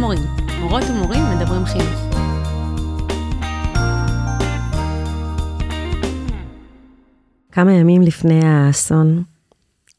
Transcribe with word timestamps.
המורים, 0.00 0.22
מורות 0.60 0.82
ומורים 0.90 1.22
מדברים 1.36 1.64
חינוך. 1.64 2.14
כמה 7.52 7.72
ימים 7.72 8.02
לפני 8.02 8.40
האסון 8.44 9.22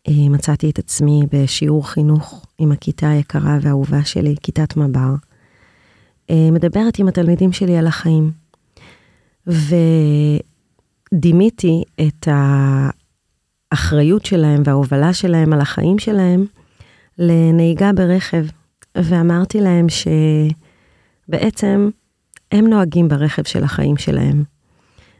אה, 0.07 0.29
מצאתי 0.29 0.70
את 0.70 0.79
עצמי 0.79 1.21
בשיעור 1.34 1.89
חינוך 1.89 2.45
עם 2.57 2.71
הכיתה 2.71 3.09
היקרה 3.09 3.57
והאהובה 3.61 4.04
שלי, 4.05 4.36
כיתת 4.43 4.77
מב"ר, 4.77 5.16
אה, 6.29 6.49
מדברת 6.52 6.99
עם 6.99 7.07
התלמידים 7.07 7.52
שלי 7.52 7.77
על 7.77 7.88
החיים. 7.88 8.31
ודימיתי 11.13 11.83
את 12.02 12.27
האחריות 13.71 14.25
שלהם 14.25 14.61
וההובלה 14.65 15.13
שלהם 15.13 15.54
על 15.54 15.61
החיים 15.61 15.99
שלהם 15.99 16.45
לנהיגה 17.18 17.94
ברכב, 17.94 18.45
ואמרתי 18.98 19.62
להם 19.62 19.88
שבעצם 21.30 21.90
הם 22.52 22.68
נוהגים 22.68 23.08
ברכב 23.08 23.44
של 23.44 23.63
החיים 23.63 23.98
שלהם. 23.98 24.44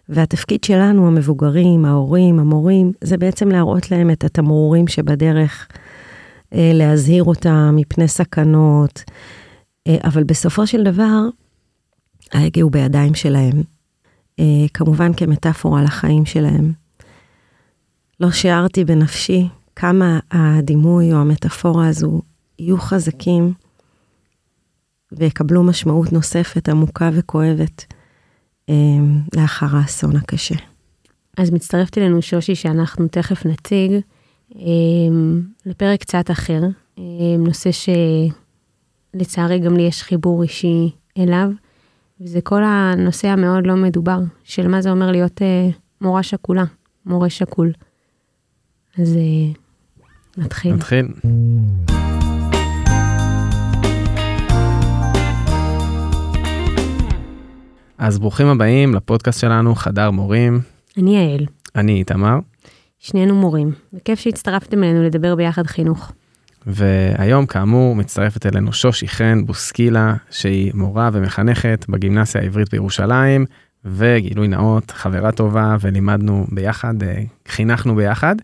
והתפקיד 0.10 0.64
שלנו, 0.64 1.08
המבוגרים, 1.08 1.86
ההורים, 1.86 2.40
המורים, 2.40 2.92
זה 3.02 3.18
בעצם 3.18 3.50
להראות 3.50 3.92
להם 3.92 4.12
את 4.12 4.24
התמרורים 4.24 4.88
שבדרך, 4.88 5.68
אה, 6.54 6.72
להזהיר 6.74 7.24
אותם 7.24 7.74
מפני 7.76 8.08
סכנות, 8.08 9.04
אה, 9.88 9.98
אבל 10.04 10.24
בסופו 10.24 10.68
של 10.68 10.84
דבר, 10.84 11.20
ההגה 12.34 12.62
הוא 12.62 12.72
בידיים 12.72 13.14
שלהם, 13.14 13.64
אה, 14.40 14.66
כמובן 14.74 15.14
כמטאפורה 15.14 15.84
לחיים 15.84 16.26
שלהם. 16.26 16.74
לא 18.20 18.32
שיערתי 18.32 18.86
בנפשי 18.86 19.48
כמה 19.76 20.20
הדימוי 20.32 21.14
או 21.14 21.18
המטאפורה 21.18 21.88
הזו 21.88 22.22
יהיו 22.60 22.78
חזקים 22.78 23.54
ויקבלו 25.12 25.64
משמעות 25.64 26.14
נוספת 26.14 26.70
עמוקה 26.70 27.10
וכואבת 27.14 27.94
לאחר 29.36 29.78
האסון 29.78 30.16
הקשה. 30.16 30.56
אז 31.38 31.52
מצטרפת 31.52 31.98
אלינו 31.98 32.22
שושי 32.22 32.56
שאנחנו 32.56 33.08
תכף 33.08 33.46
נציג 33.46 33.92
לפרק 35.66 36.00
קצת 36.02 36.32
אחר, 36.32 36.62
נושא 37.40 37.70
שלצערי 39.16 39.60
גם 39.60 39.78
לי 39.78 39.82
יש 39.82 40.04
חיבור 40.04 40.44
אישי 40.44 40.90
אליו, 41.18 41.50
וזה 42.22 42.42
כל 42.42 42.64
הנושא 42.64 43.28
המאוד 43.28 43.68
לא 43.68 43.76
מדובר 43.76 44.20
של 44.44 44.68
מה 44.68 44.82
זה 44.82 44.92
אומר 44.92 45.12
להיות 45.12 45.42
מורה 46.02 46.24
שכולה, 46.24 46.64
מורה 47.06 47.30
שקול. 47.30 47.72
אז 48.98 49.18
נתחיל. 50.38 50.74
נתחיל. 50.74 51.06
אז 58.02 58.20
ברוכים 58.20 58.48
הבאים 58.48 58.96
לפודקאסט 58.96 59.40
שלנו, 59.40 59.76
חדר 59.76 60.12
מורים. 60.12 60.60
אני 60.98 61.18
יעל. 61.18 61.46
אני 61.76 62.00
איתמר. 62.00 62.40
שנינו 63.00 63.36
מורים, 63.36 63.72
וכיף 63.94 64.20
שהצטרפתם 64.20 64.84
אלינו 64.84 65.04
לדבר 65.04 65.36
ביחד 65.36 65.68
חינוך. 65.68 66.12
והיום, 66.68 67.46
כאמור, 67.46 67.96
מצטרפת 67.96 68.46
אלינו 68.46 68.74
שושי 68.74 69.08
חן 69.08 69.46
בוסקילה, 69.46 70.14
שהיא 70.30 70.72
מורה 70.76 71.10
ומחנכת 71.14 71.86
בגימנסיה 71.90 72.42
העברית 72.42 72.72
בירושלים, 72.72 73.46
וגילוי 73.86 74.48
נאות, 74.48 74.92
חברה 74.92 75.32
טובה, 75.32 75.76
ולימדנו 75.82 76.46
ביחד, 76.52 77.04
אה, 77.04 77.22
חינכנו 77.48 77.96
ביחד. 77.96 78.36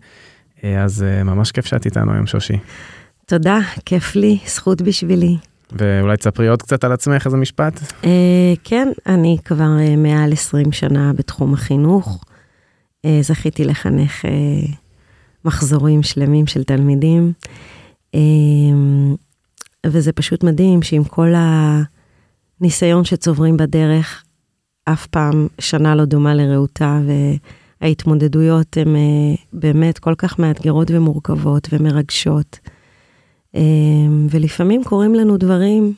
אה, 0.64 0.84
אז 0.84 1.02
אה, 1.02 1.24
ממש 1.24 1.52
כיף 1.52 1.66
שאת 1.66 1.86
איתנו 1.86 2.12
היום, 2.12 2.26
שושי. 2.26 2.56
תודה, 3.26 3.58
כיף 3.84 4.16
לי, 4.16 4.38
זכות 4.46 4.82
בשבילי. 4.82 5.36
ואולי 5.72 6.16
תספרי 6.16 6.48
עוד 6.48 6.62
קצת 6.62 6.84
על 6.84 6.92
עצמך, 6.92 7.26
איזה 7.26 7.36
משפט? 7.36 7.80
אה, 8.04 8.54
כן, 8.64 8.88
אני 9.06 9.36
כבר 9.44 9.78
אה, 9.80 9.96
מעל 9.96 10.32
20 10.32 10.72
שנה 10.72 11.12
בתחום 11.12 11.54
החינוך. 11.54 12.24
אה, 13.04 13.18
זכיתי 13.22 13.64
לחנך 13.64 14.24
מחזורים 15.44 16.02
שלמים 16.02 16.46
של 16.46 16.64
תלמידים. 16.64 17.32
וזה 19.86 20.12
פשוט 20.12 20.44
מדהים 20.44 20.82
שעם 20.82 21.04
כל 21.04 21.32
הניסיון 22.60 23.04
שצוברים 23.04 23.56
בדרך, 23.56 24.24
אף 24.84 25.06
פעם 25.06 25.46
שנה 25.58 25.94
לא 25.94 26.04
דומה 26.04 26.34
לרעותה, 26.34 27.00
וההתמודדויות 27.80 28.76
הן 28.76 28.96
באמת 29.52 29.98
כל 29.98 30.14
כך 30.18 30.38
מאתגרות 30.38 30.90
ומורכבות 30.90 31.68
ומרגשות. 31.72 32.58
ולפעמים 34.30 34.84
קורים 34.84 35.14
לנו 35.14 35.36
דברים 35.36 35.94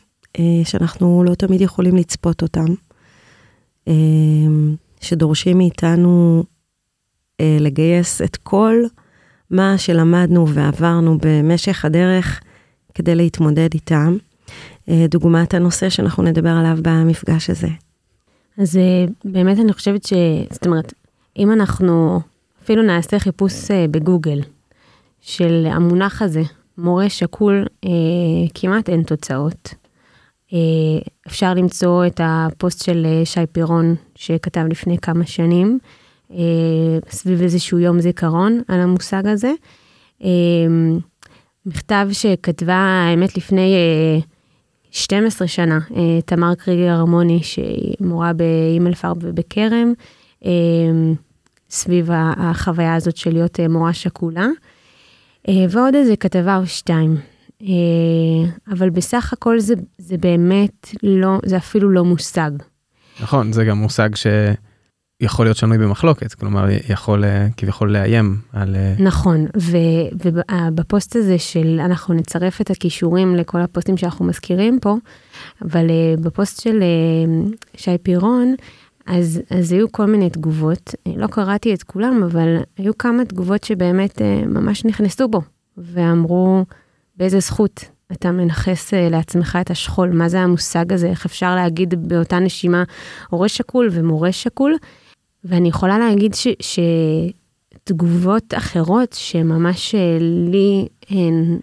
שאנחנו 0.65 1.25
לא 1.25 1.35
תמיד 1.35 1.61
יכולים 1.61 1.97
לצפות 1.97 2.43
אותם, 2.43 2.75
שדורשים 5.01 5.59
מאיתנו 5.59 6.45
לגייס 7.41 8.23
את 8.23 8.37
כל 8.37 8.75
מה 9.51 9.79
שלמדנו 9.79 10.49
ועברנו 10.49 11.19
במשך 11.23 11.85
הדרך 11.85 12.41
כדי 12.95 13.15
להתמודד 13.15 13.69
איתם. 13.75 14.17
דוגמת 15.09 15.55
הנושא 15.55 15.89
שאנחנו 15.89 16.23
נדבר 16.23 16.51
עליו 16.51 16.79
במפגש 16.83 17.51
הזה. 17.51 17.69
אז 18.59 18.79
באמת 19.25 19.59
אני 19.59 19.73
חושבת 19.73 20.05
ש... 20.05 20.13
זאת 20.51 20.67
אומרת, 20.67 20.93
אם 21.37 21.53
אנחנו 21.53 22.21
אפילו 22.63 22.83
נעשה 22.83 23.19
חיפוש 23.19 23.71
בגוגל 23.91 24.41
של 25.21 25.67
המונח 25.71 26.23
הזה, 26.23 26.43
מורה 26.83 27.09
שקול, 27.09 27.67
אה, 27.85 27.91
כמעט 28.55 28.89
אין 28.89 29.03
תוצאות. 29.03 29.75
אה, 30.53 30.59
אפשר 31.27 31.55
למצוא 31.55 32.07
את 32.07 32.21
הפוסט 32.25 32.85
של 32.85 33.07
אה, 33.07 33.25
שי 33.25 33.47
פירון 33.53 33.95
שכתב 34.15 34.65
לפני 34.71 34.99
כמה 34.99 35.27
שנים, 35.27 35.79
אה, 36.33 36.37
סביב 37.11 37.43
איזשהו 37.43 37.79
יום 37.79 38.01
זיכרון 38.01 38.61
על 38.69 38.81
המושג 38.81 39.27
הזה. 39.27 39.53
אה, 40.25 40.29
מכתב 41.67 42.09
שכתבה, 42.13 42.75
האמת, 42.75 43.37
לפני 43.37 43.75
אה, 43.75 44.21
12 44.91 45.49
שנה, 45.49 45.79
אה, 45.97 46.21
תמר 46.25 46.55
קריגר 46.55 46.91
הרמוני, 46.91 47.43
שהיא 47.43 47.95
מורה 48.01 48.33
באימלפרב 48.33 49.17
ובכרם, 49.21 49.93
אה, 50.45 50.51
סביב 51.71 52.11
החוויה 52.13 52.95
הזאת 52.95 53.17
של 53.17 53.33
להיות 53.33 53.61
אה, 53.61 53.69
מורה 53.69 53.93
שקולה. 53.93 54.49
ועוד 55.49 55.95
איזה 55.95 56.17
כתבה 56.17 56.57
או 56.57 56.67
שתיים. 56.67 57.17
אבל 58.73 58.91
בסך 58.91 59.33
הכל 59.33 59.61
זה, 59.61 59.75
זה 59.99 60.17
באמת 60.19 60.89
לא, 61.03 61.39
זה 61.45 61.57
אפילו 61.57 61.91
לא 61.91 62.05
מושג. 62.05 62.51
נכון, 63.23 63.53
זה 63.53 63.65
גם 63.65 63.79
מושג 63.79 64.09
שיכול 64.17 65.47
להיות 65.47 65.57
שנוי 65.57 65.79
במחלוקת, 65.79 66.35
כלומר 66.35 66.67
יכול 66.89 67.25
כביכול 67.57 67.93
לאיים 67.93 68.37
על... 68.53 68.77
נכון, 68.99 69.47
ו, 69.57 69.77
ובפוסט 70.25 71.17
הזה 71.17 71.39
של, 71.39 71.81
אנחנו 71.85 72.15
נצרף 72.15 72.61
את 72.61 72.71
הכישורים 72.71 73.37
לכל 73.37 73.61
הפוסטים 73.61 73.97
שאנחנו 73.97 74.25
מזכירים 74.25 74.79
פה, 74.81 74.97
אבל 75.63 75.87
בפוסט 76.21 76.63
של 76.63 76.83
שי 77.77 77.99
פירון, 78.03 78.55
אז, 79.11 79.43
אז 79.51 79.73
היו 79.73 79.93
כל 79.93 80.07
מיני 80.07 80.31
תגובות, 80.31 80.95
לא 81.17 81.27
קראתי 81.27 81.75
את 81.75 81.83
כולם, 81.83 82.23
אבל 82.23 82.57
היו 82.77 82.99
כמה 82.99 83.25
תגובות 83.25 83.65
שבאמת 83.65 84.23
אה, 84.23 84.43
ממש 84.47 84.85
נכנסו 84.85 85.29
בו, 85.29 85.41
ואמרו, 85.77 86.65
באיזה 87.17 87.41
זכות 87.41 87.85
אתה 88.13 88.33
מנכס 88.33 88.95
אה, 88.95 89.09
לעצמך 89.09 89.59
את 89.61 89.71
השכול, 89.71 90.11
מה 90.11 90.29
זה 90.29 90.41
המושג 90.41 90.93
הזה, 90.93 91.07
איך 91.07 91.27
אפשר 91.27 91.55
להגיד 91.55 92.09
באותה 92.09 92.39
נשימה 92.39 92.85
הורה 93.31 93.49
שקול 93.49 93.89
ומורה 93.93 94.33
שקול, 94.33 94.77
ואני 95.45 95.69
יכולה 95.69 95.99
להגיד 95.99 96.35
ש, 96.35 96.47
שתגובות 97.81 98.55
אחרות 98.55 99.13
שממש 99.13 99.95
אה, 99.95 100.19
לי 100.21 100.89
הן 101.09 101.59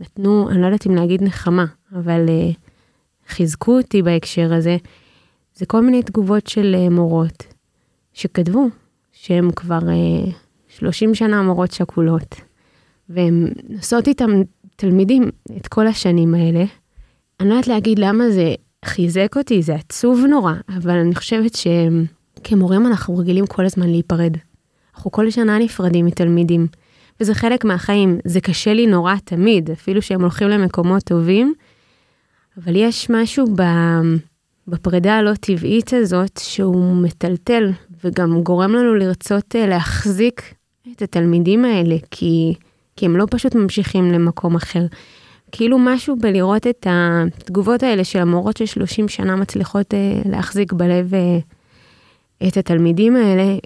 נתנו, 0.00 0.50
אני 0.50 0.60
לא 0.60 0.66
יודעת 0.66 0.86
אם 0.86 0.94
להגיד 0.94 1.22
נחמה, 1.22 1.64
אבל 1.92 2.26
חיזקו 3.28 3.76
אותי 3.76 4.02
בהקשר 4.02 4.54
הזה, 4.54 4.76
זה 5.54 5.66
כל 5.66 5.82
מיני 5.82 6.02
תגובות 6.02 6.46
של 6.46 6.76
uh, 6.78 6.92
מורות 6.92 7.46
שכתבו 8.12 8.68
שהן 9.12 9.50
כבר 9.50 9.78
uh, 9.78 10.30
30 10.68 11.14
שנה 11.14 11.42
מורות 11.42 11.72
שכולות, 11.72 12.34
והן 13.08 13.48
נושאות 13.68 14.08
איתן 14.08 14.42
תלמידים 14.76 15.30
את 15.56 15.68
כל 15.68 15.86
השנים 15.86 16.34
האלה. 16.34 16.64
אני 17.40 17.48
לא 17.48 17.54
יודעת 17.54 17.66
להגיד 17.66 17.98
למה 17.98 18.30
זה 18.30 18.54
חיזק 18.84 19.34
אותי, 19.36 19.62
זה 19.62 19.74
עצוב 19.74 20.24
נורא, 20.28 20.52
אבל 20.68 20.98
אני 20.98 21.14
חושבת 21.14 21.52
שכמורים 21.54 22.86
אנחנו 22.86 23.16
רגילים 23.16 23.46
כל 23.46 23.64
הזמן 23.64 23.88
להיפרד. 23.88 24.36
אנחנו 24.94 25.10
כל 25.10 25.30
שנה 25.30 25.58
נפרדים 25.58 26.06
מתלמידים, 26.06 26.66
וזה 27.20 27.34
חלק 27.34 27.64
מהחיים. 27.64 28.18
זה 28.24 28.40
קשה 28.40 28.74
לי 28.74 28.86
נורא 28.86 29.14
תמיד, 29.24 29.70
אפילו 29.70 30.02
שהם 30.02 30.20
הולכים 30.20 30.48
למקומות 30.48 31.02
טובים, 31.02 31.54
אבל 32.56 32.76
יש 32.76 33.10
משהו 33.10 33.46
ב... 33.56 33.62
בפרידה 34.72 35.16
הלא 35.16 35.34
טבעית 35.34 35.92
הזאת, 35.92 36.40
שהוא 36.42 36.96
מטלטל 36.96 37.70
וגם 38.04 38.42
גורם 38.42 38.72
לנו 38.72 38.94
לרצות 38.94 39.56
אה, 39.56 39.66
להחזיק 39.66 40.54
את 40.92 41.02
התלמידים 41.02 41.64
האלה, 41.64 41.96
כי, 42.10 42.54
כי 42.96 43.06
הם 43.06 43.16
לא 43.16 43.26
פשוט 43.30 43.54
ממשיכים 43.54 44.12
למקום 44.12 44.54
אחר. 44.54 44.86
כאילו 45.52 45.78
משהו 45.78 46.16
בלראות 46.16 46.66
את 46.66 46.86
התגובות 46.90 47.82
האלה 47.82 48.04
של 48.04 48.18
המורות 48.18 48.56
של 48.56 48.66
30 48.66 49.08
שנה 49.08 49.36
מצליחות 49.36 49.94
אה, 49.94 50.22
להחזיק 50.30 50.72
בלב 50.72 51.14
אה, 51.14 51.38
את 52.48 52.56
התלמידים 52.56 53.16
האלה, 53.16 53.56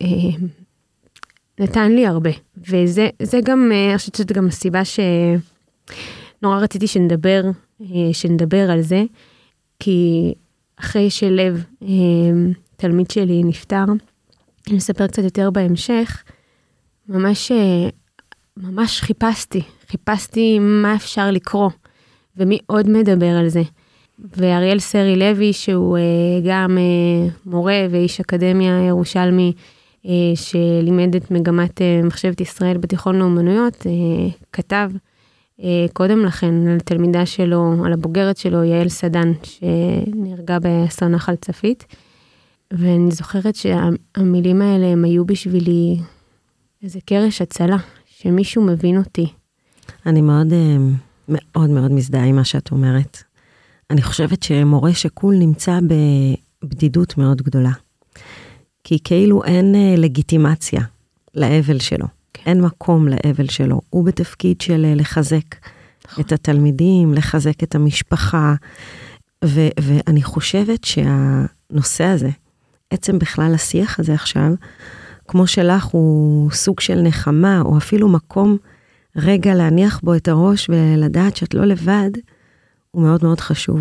נתן 1.61 1.93
לי 1.93 2.06
הרבה. 2.06 2.31
וזה 2.56 3.41
גם, 3.44 3.73
אני 3.91 3.99
חושבת 3.99 4.14
שזאת 4.14 4.32
גם 4.32 4.47
הסיבה 4.47 4.82
שנורא 4.85 6.58
רציתי 6.58 6.87
שנדבר, 6.87 7.43
שנדבר 8.12 8.70
על 8.70 8.81
זה, 8.81 9.05
כי 9.81 10.35
אחרי 10.81 11.11
שלב, 11.11 11.64
אה, 11.82 11.88
תלמיד 12.76 13.11
שלי, 13.11 13.43
נפטר, 13.44 13.84
אני 14.69 14.78
אספר 14.78 15.06
קצת 15.06 15.23
יותר 15.23 15.50
בהמשך, 15.50 16.25
ממש, 17.08 17.52
אה, 17.52 17.88
ממש 18.56 19.00
חיפשתי, 19.00 19.62
חיפשתי 19.88 20.58
מה 20.58 20.94
אפשר 20.94 21.31
לקרוא, 21.31 21.70
ומי 22.37 22.58
עוד 22.67 22.88
מדבר 22.88 23.37
על 23.37 23.49
זה. 23.49 23.62
ואריאל 24.37 24.78
סרי 24.78 25.17
לוי, 25.17 25.52
שהוא 25.52 25.99
uh, 25.99 26.00
גם 26.49 26.79
uh, 26.79 27.32
מורה 27.46 27.87
ואיש 27.90 28.20
אקדמיה 28.20 28.87
ירושלמי, 28.87 29.52
שלימד 30.34 31.17
את 31.17 31.31
מגמת 31.31 31.81
מחשבת 32.05 32.40
ישראל 32.40 32.76
בתיכון 32.76 33.19
לאומנויות, 33.19 33.87
כתב 34.52 34.90
קודם 35.93 36.25
לכן 36.25 36.69
על 36.69 36.81
תלמידה 36.81 37.26
שלו, 37.26 37.85
על 37.85 37.93
הבוגרת 37.93 38.37
שלו, 38.37 38.64
יעל 38.64 38.88
סדן, 38.88 39.32
שנהרגה 39.43 40.58
באסון 40.58 41.12
נחל 41.12 41.37
צפית. 41.37 41.85
ואני 42.70 43.11
זוכרת 43.11 43.55
שהמילים 43.56 44.62
האלה 44.62 44.87
הם 44.87 45.05
היו 45.05 45.25
בשבילי 45.25 45.97
איזה 46.82 46.99
קרש 47.05 47.43
הצלה, 47.43 47.76
שמישהו 48.06 48.62
מבין 48.62 48.99
אותי. 48.99 49.26
אני 50.06 50.20
מאוד 50.20 50.53
מאוד 51.29 51.70
מאוד 51.70 51.93
מזדהה 51.93 52.25
עם 52.25 52.37
מה 52.37 52.44
שאת 52.44 52.70
אומרת. 52.70 53.23
אני 53.91 54.03
חושבת 54.03 54.43
שמורה 54.43 54.94
שקול 54.94 55.35
נמצא 55.35 55.79
בבדידות 56.62 57.19
מאוד 57.19 57.43
גדולה. 57.43 57.73
כי 58.85 58.99
כאילו 59.05 59.44
אין 59.44 59.75
אה, 59.75 59.94
לגיטימציה 59.97 60.81
לאבל 61.35 61.79
שלו. 61.79 62.06
אין 62.46 62.60
מקום 62.60 63.08
לאבל 63.08 63.48
שלו. 63.48 63.80
הוא 63.90 64.04
בתפקיד 64.04 64.60
של 64.60 64.84
אה, 64.84 64.94
לחזק 64.94 65.54
נכון. 66.08 66.24
את 66.24 66.32
התלמידים, 66.32 67.14
לחזק 67.14 67.62
את 67.62 67.74
המשפחה, 67.74 68.54
ו- 69.44 69.68
ואני 69.80 70.22
חושבת 70.22 70.84
שהנושא 70.84 72.04
הזה, 72.04 72.30
עצם 72.90 73.18
בכלל 73.18 73.54
השיח 73.54 74.00
הזה 74.00 74.14
עכשיו, 74.14 74.52
כמו 75.28 75.46
שלך 75.46 75.84
הוא 75.84 76.50
סוג 76.50 76.80
של 76.80 77.00
נחמה, 77.00 77.60
או 77.60 77.78
אפילו 77.78 78.08
מקום 78.08 78.56
רגע 79.16 79.54
להניח 79.54 80.00
בו 80.02 80.14
את 80.14 80.28
הראש 80.28 80.70
ולדעת 80.70 81.36
שאת 81.36 81.54
לא 81.54 81.64
לבד, 81.64 82.10
הוא 82.90 83.02
מאוד 83.02 83.24
מאוד 83.24 83.40
חשוב. 83.40 83.80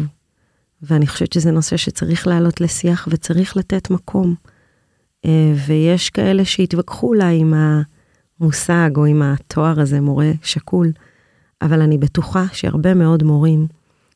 ואני 0.82 1.08
חושבת 1.08 1.34
שזה 1.34 1.52
נושא 1.52 1.78
שצריך 1.78 2.28
לעלות 2.28 2.62
לשיח 2.62 3.08
וצריך 3.12 3.58
לתת 3.58 3.90
מקום. 3.90 4.36
אה, 5.26 5.54
ויש 5.68 6.10
כאלה 6.10 6.46
שהתווכחו 6.46 7.08
אולי 7.08 7.40
עם 7.40 7.54
המושג 8.40 8.90
או 8.98 9.06
עם 9.06 9.22
התואר 9.22 9.80
הזה, 9.80 10.02
מורה 10.02 10.32
שקול, 10.44 10.92
אבל 11.62 11.82
אני 11.82 11.98
בטוחה 11.98 12.46
שהרבה 12.54 12.94
מאוד 12.94 13.24
מורים 13.24 13.68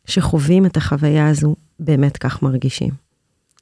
שחווים 0.06 0.66
את 0.66 0.78
החוויה 0.78 1.28
הזו, 1.30 1.56
באמת 1.80 2.18
כך 2.18 2.44
מרגישים. 2.44 2.90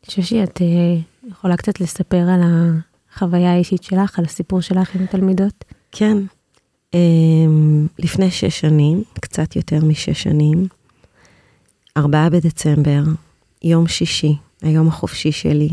שושי, 0.09 0.43
את 0.43 0.61
אה, 0.61 1.01
יכולה 1.29 1.57
קצת 1.57 1.79
לספר 1.81 2.29
על 2.29 2.41
החוויה 3.13 3.53
האישית 3.53 3.83
שלך, 3.83 4.19
על 4.19 4.25
הסיפור 4.25 4.61
שלך 4.61 4.95
עם 4.95 5.05
תלמידות? 5.05 5.65
כן. 5.91 6.17
אה, 6.93 6.99
לפני 7.99 8.31
שש 8.31 8.59
שנים, 8.59 9.03
קצת 9.21 9.55
יותר 9.55 9.85
משש 9.85 10.23
שנים, 10.23 10.67
ארבעה 11.97 12.29
בדצמבר, 12.29 13.03
יום 13.63 13.87
שישי, 13.87 14.35
היום 14.61 14.87
החופשי 14.87 15.31
שלי. 15.31 15.69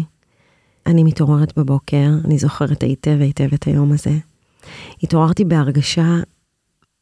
אני 0.86 1.04
מתעוררת 1.04 1.58
בבוקר, 1.58 2.08
אני 2.24 2.38
זוכרת 2.38 2.82
היטב 2.82 3.16
היטב 3.20 3.54
את 3.54 3.66
היום 3.66 3.92
הזה. 3.92 4.18
התעוררתי 5.02 5.44
בהרגשה 5.44 6.06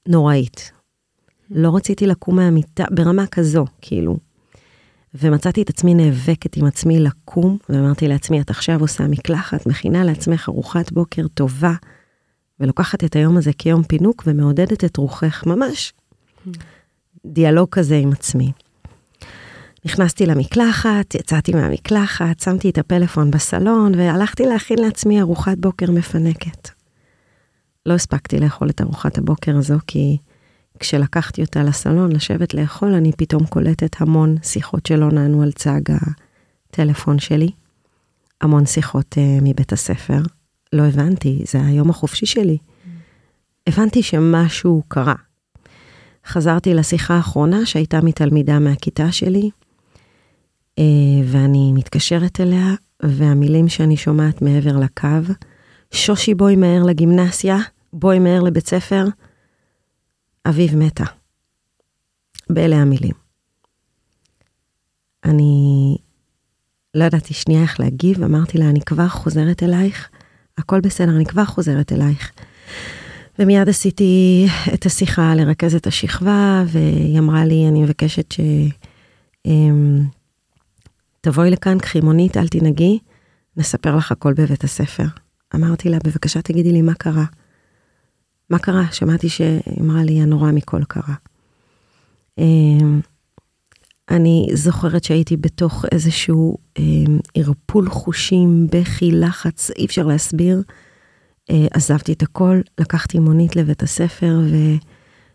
נוראית. 0.09 0.73
לא 1.51 1.77
רציתי 1.77 2.07
לקום 2.07 2.37
מהמיטה, 2.37 2.85
ברמה 2.91 3.27
כזו, 3.27 3.65
כאילו. 3.81 4.17
ומצאתי 5.15 5.63
את 5.63 5.71
עצמי 5.71 5.95
נאבקת 5.95 6.57
עם 6.57 6.67
עצמי 6.67 7.01
לקום, 7.01 7.59
ואמרתי 7.69 8.09
לעצמי, 8.09 8.41
את 8.41 8.51
עכשיו 8.51 8.81
עושה 8.81 9.07
מקלחת, 9.07 9.67
מכינה 9.67 10.05
לעצמך 10.05 10.49
ארוחת 10.49 10.93
בוקר 10.93 11.29
טובה, 11.35 11.73
ולוקחת 12.61 13.05
את 13.05 13.17
היום 13.17 13.37
הזה 13.37 13.53
כיום 13.59 13.83
פינוק 13.83 14.23
ומעודדת 14.27 14.85
את 14.85 14.97
רוחך, 14.97 15.45
ממש. 15.47 15.93
דיאלוג 17.27 17.69
כזה 17.71 17.97
עם 17.97 18.13
עצמי. 18.13 18.53
נכנסתי 19.85 20.27
למקלחת, 20.27 21.15
יצאתי 21.15 21.53
מהמקלחת, 21.53 22.41
שמתי 22.41 22.71
את 22.71 22.79
הפלאפון 22.79 23.31
בסלון 23.31 23.95
והלכתי 23.95 24.47
להכין 24.47 24.79
לעצמי 24.79 25.21
ארוחת 25.21 25.59
בוקר 25.59 25.91
מפנקת. 25.91 26.82
לא 27.87 27.95
הספקתי 27.95 28.39
לאכול 28.39 28.71
את 28.71 28.81
ארוחת 28.81 29.19
הבוקר 29.19 29.57
הזו, 29.57 29.79
כי 29.87 30.19
כשלקחתי 30.79 31.43
אותה 31.43 31.63
לסלון 31.63 32.13
לשבת 32.13 32.55
לאכול, 32.55 32.95
אני 32.95 33.13
פתאום 33.13 33.47
קולטת 33.47 34.01
המון 34.01 34.37
שיחות 34.43 34.87
שלא 34.87 35.11
נענו 35.11 35.43
על 35.43 35.53
צג 35.53 35.81
הטלפון 35.89 37.19
שלי. 37.19 37.51
המון 38.41 38.67
שיחות 38.67 39.15
uh, 39.15 39.43
מבית 39.43 39.73
הספר. 39.73 40.19
לא 40.73 40.83
הבנתי, 40.83 41.43
זה 41.47 41.59
היום 41.67 41.91
החופשי 41.91 42.27
שלי. 42.27 42.59
הבנתי 43.67 44.03
שמשהו 44.03 44.83
קרה. 44.89 45.15
חזרתי 46.27 46.75
לשיחה 46.75 47.15
האחרונה 47.15 47.67
שהייתה 47.67 48.01
מתלמידה 48.01 48.59
מהכיתה 48.59 49.13
שלי, 49.13 49.51
אה, 50.79 50.85
ואני 51.25 51.73
מתקשרת 51.73 52.41
אליה, 52.41 52.75
והמילים 53.03 53.69
שאני 53.69 53.97
שומעת 53.97 54.43
מעבר 54.43 54.77
לקו, 54.77 55.33
שושי 55.93 56.35
בואי 56.35 56.57
מהר 56.57 56.83
לגימנסיה, 56.83 57.57
בואי 57.93 58.19
מהר 58.19 58.41
לבית 58.41 58.69
ספר, 58.69 59.05
אביב 60.49 60.77
מתה. 60.77 61.05
באלה 62.51 62.77
המילים. 62.77 63.15
אני 65.25 65.97
לא 66.95 67.05
ידעתי 67.05 67.35
שנייה 67.35 67.63
איך 67.63 67.81
להגיב, 67.81 68.23
אמרתי 68.23 68.59
לה, 68.59 68.69
אני 68.69 68.81
כבר 68.81 69.09
חוזרת 69.09 69.63
אלייך, 69.63 70.09
הכל 70.59 70.81
בסדר, 70.81 71.17
אני 71.17 71.25
כבר 71.25 71.45
חוזרת 71.45 71.93
אלייך. 71.93 72.33
ומיד 73.39 73.69
עשיתי 73.69 74.47
את 74.75 74.87
השיחה 74.87 75.35
לרכז 75.35 75.75
את 75.75 75.87
השכבה, 75.87 76.65
והיא 76.67 77.19
אמרה 77.19 77.45
לי, 77.45 77.69
אני 77.69 77.83
מבקשת 77.83 78.33
ש... 78.33 78.41
אמ, 79.47 80.05
תבואי 81.21 81.51
לכאן, 81.51 81.79
קחי 81.79 82.01
מונית, 82.01 82.37
אל 82.37 82.49
תנהגי, 82.49 82.99
נספר 83.57 83.97
לך 83.97 84.13
הכל 84.13 84.33
בבית 84.33 84.65
הספר. 84.65 85.05
אמרתי 85.55 85.89
לה, 85.89 85.99
בבקשה 86.05 86.43
תגידי 86.43 86.73
לי 86.73 86.83
מה 86.83 86.95
קרה. 86.95 87.25
מה 88.51 88.59
קרה? 88.59 88.85
שמעתי 88.93 89.29
שהיא 89.29 89.81
אמרה 89.81 90.05
לי, 90.05 90.23
הנורא 90.23 90.53
מכל 90.53 90.85
קרה. 90.85 91.15
אמ, 92.39 93.01
אני 94.11 94.49
זוכרת 94.53 95.05
שהייתי 95.05 95.37
בתוך 95.37 95.85
איזשהו 95.93 96.59
אמ, 96.79 97.19
ערפול 97.35 97.91
חושים, 97.91 98.67
בכי, 98.73 99.11
לחץ, 99.13 99.71
אי 99.71 99.85
אפשר 99.85 100.07
להסביר. 100.07 100.63
אה, 101.51 101.67
עזבתי 101.71 102.13
את 102.13 102.23
הכל, 102.23 102.61
לקחתי 102.81 103.19
מונית 103.19 103.57
לבית 103.57 103.83
הספר, 103.83 104.41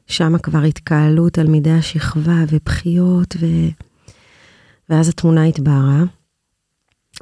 ושם 0.08 0.38
כבר 0.44 0.62
התקהלו 0.62 1.30
תלמידי 1.30 1.72
השכבה 1.72 2.44
ובכיות, 2.50 3.36
ו... 3.40 3.46
ואז 4.90 5.10
התמונה 5.10 5.44
התבהרה. 5.44 6.04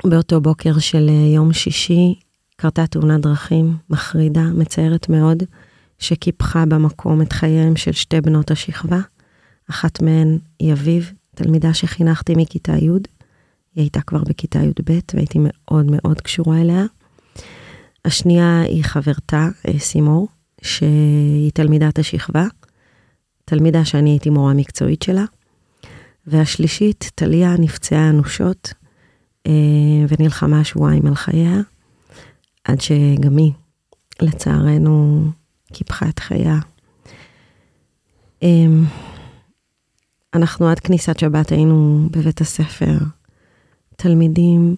באותו 0.03 0.41
בוקר 0.41 0.79
של 0.79 1.09
אה, 1.09 1.33
יום 1.35 1.53
שישי 1.53 2.15
קרתה 2.55 2.87
תאונת 2.87 3.21
דרכים 3.21 3.77
מחרידה, 3.89 4.43
מצערת 4.43 5.09
מאוד, 5.09 5.43
שקיפחה 5.99 6.65
במקום 6.65 7.21
את 7.21 7.33
חייהם 7.33 7.75
של 7.75 7.91
שתי 7.91 8.21
בנות 8.21 8.51
השכבה. 8.51 8.99
אחת 9.69 10.01
מהן 10.01 10.37
היא 10.59 10.73
אביב, 10.73 11.13
תלמידה 11.35 11.73
שחינכתי 11.73 12.33
מכיתה 12.37 12.71
י', 12.71 12.89
היא 12.89 13.83
הייתה 13.83 14.01
כבר 14.01 14.23
בכיתה 14.23 14.59
י"ב 14.59 14.99
והייתי 15.13 15.39
מאוד 15.41 15.85
מאוד 15.91 16.21
קשורה 16.21 16.61
אליה. 16.61 16.85
השנייה 18.05 18.61
היא 18.61 18.83
חברתה, 18.83 19.47
אה, 19.67 19.79
סימור, 19.79 20.27
שהיא 20.61 21.51
תלמידת 21.53 21.99
השכבה, 21.99 22.45
תלמידה 23.45 23.85
שאני 23.85 24.09
הייתי 24.09 24.29
מורה 24.29 24.53
מקצועית 24.53 25.01
שלה. 25.01 25.25
והשלישית, 26.27 27.11
טליה 27.15 27.55
נפצעה 27.59 28.09
אנושות 28.09 28.73
אה, 29.47 29.51
ונלחמה 30.07 30.63
שבועיים 30.63 31.05
על 31.05 31.15
חייה, 31.15 31.61
עד 32.65 32.81
שגם 32.81 33.37
היא, 33.37 33.51
לצערנו, 34.21 35.25
קיפחה 35.73 36.09
את 36.09 36.19
חייה. 36.19 36.59
אה, 38.43 38.65
אנחנו 40.33 40.67
עד 40.67 40.79
כניסת 40.79 41.19
שבת 41.19 41.51
היינו 41.51 42.07
בבית 42.11 42.41
הספר, 42.41 42.97
תלמידים 43.95 44.75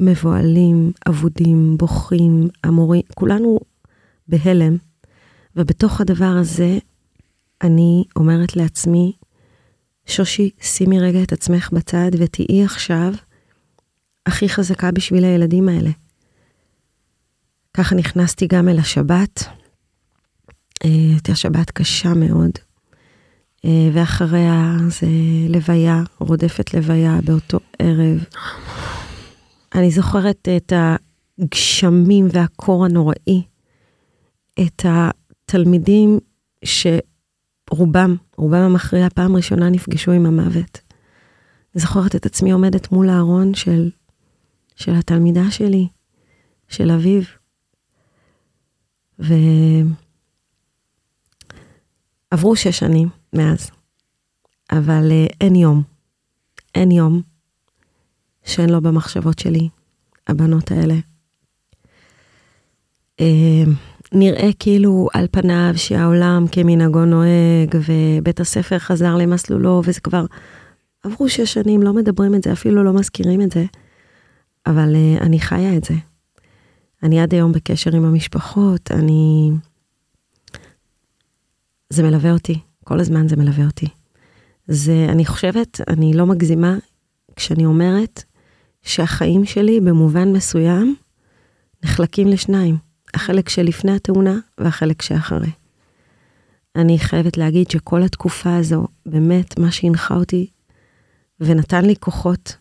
מבוהלים, 0.00 0.92
אבודים, 1.08 1.76
בוכים, 1.78 2.48
המורים, 2.64 3.02
כולנו 3.14 3.58
בהלם. 4.28 4.76
ובתוך 5.56 6.00
הדבר 6.00 6.34
הזה, 6.40 6.78
אני 7.62 8.04
אומרת 8.16 8.56
לעצמי, 8.56 9.12
שושי, 10.06 10.50
שימי 10.60 11.00
רגע 11.00 11.22
את 11.22 11.32
עצמך 11.32 11.70
בצד 11.72 12.10
ותהיי 12.18 12.64
עכשיו 12.64 13.12
הכי 14.26 14.48
חזקה 14.48 14.90
בשביל 14.90 15.24
הילדים 15.24 15.68
האלה. 15.68 15.90
ככה 17.78 17.94
נכנסתי 17.94 18.46
גם 18.46 18.68
אל 18.68 18.78
השבת. 18.78 19.44
אה, 20.84 20.90
הייתה 20.90 21.34
שבת 21.34 21.70
קשה 21.70 22.14
מאוד, 22.14 22.50
אה, 23.64 23.90
ואחריה 23.92 24.76
זה 24.88 25.06
לוויה, 25.48 26.02
רודפת 26.18 26.74
לוויה 26.74 27.18
באותו 27.24 27.58
ערב. 27.78 28.24
אני 29.74 29.90
זוכרת 29.90 30.48
את 30.56 30.72
הגשמים 30.76 32.28
והקור 32.32 32.84
הנוראי, 32.84 33.42
את 34.60 34.84
התלמידים 34.84 36.18
שרובם, 36.64 38.16
רובם 38.36 38.62
המכריע, 38.62 39.08
פעם 39.14 39.36
ראשונה 39.36 39.70
נפגשו 39.70 40.12
עם 40.12 40.26
המוות. 40.26 40.80
אני 41.74 41.82
זוכרת 41.82 42.16
את 42.16 42.26
עצמי 42.26 42.50
עומדת 42.50 42.92
מול 42.92 43.08
הארון 43.08 43.54
של, 43.54 43.90
של 44.76 44.94
התלמידה 44.94 45.50
שלי, 45.50 45.88
של 46.68 46.90
אביב. 46.90 47.37
ועברו 49.18 49.36
שש 52.56 52.78
שנים 52.78 53.08
מאז, 53.32 53.70
אבל 54.72 55.10
uh, 55.10 55.36
אין 55.40 55.54
יום, 55.56 55.82
אין 56.74 56.90
יום 56.90 57.22
שאין 58.44 58.70
לו 58.70 58.80
במחשבות 58.80 59.38
שלי, 59.38 59.68
הבנות 60.26 60.70
האלה. 60.70 60.94
Uh, 63.20 63.24
נראה 64.12 64.50
כאילו 64.58 65.08
על 65.14 65.26
פניו 65.30 65.72
שהעולם 65.76 66.44
כמנהגו 66.52 67.04
נוהג, 67.04 67.76
ובית 67.88 68.40
הספר 68.40 68.78
חזר 68.78 69.16
למסלולו, 69.16 69.82
וזה 69.84 70.00
כבר... 70.00 70.24
עברו 71.04 71.28
שש 71.28 71.54
שנים, 71.54 71.82
לא 71.82 71.92
מדברים 71.92 72.34
את 72.34 72.42
זה, 72.42 72.52
אפילו 72.52 72.84
לא 72.84 72.92
מזכירים 72.92 73.42
את 73.42 73.52
זה, 73.52 73.64
אבל 74.66 74.94
uh, 74.94 75.22
אני 75.22 75.40
חיה 75.40 75.76
את 75.76 75.84
זה. 75.84 75.94
אני 77.02 77.20
עד 77.20 77.34
היום 77.34 77.52
בקשר 77.52 77.96
עם 77.96 78.04
המשפחות, 78.04 78.90
אני... 78.90 79.50
זה 81.90 82.02
מלווה 82.02 82.32
אותי, 82.32 82.58
כל 82.84 83.00
הזמן 83.00 83.28
זה 83.28 83.36
מלווה 83.36 83.66
אותי. 83.66 83.86
זה, 84.68 85.06
אני 85.08 85.26
חושבת, 85.26 85.80
אני 85.88 86.12
לא 86.14 86.26
מגזימה 86.26 86.76
כשאני 87.36 87.66
אומרת 87.66 88.24
שהחיים 88.82 89.44
שלי 89.44 89.80
במובן 89.80 90.32
מסוים 90.32 90.96
נחלקים 91.84 92.28
לשניים, 92.28 92.76
החלק 93.14 93.48
שלפני 93.48 93.92
התאונה 93.92 94.38
והחלק 94.58 95.02
שאחרי. 95.02 95.50
אני 96.76 96.98
חייבת 96.98 97.36
להגיד 97.36 97.70
שכל 97.70 98.02
התקופה 98.02 98.56
הזו, 98.56 98.86
באמת, 99.06 99.58
מה 99.58 99.70
שהנחה 99.70 100.14
אותי 100.14 100.50
ונתן 101.40 101.84
לי 101.84 101.94
כוחות, 102.00 102.56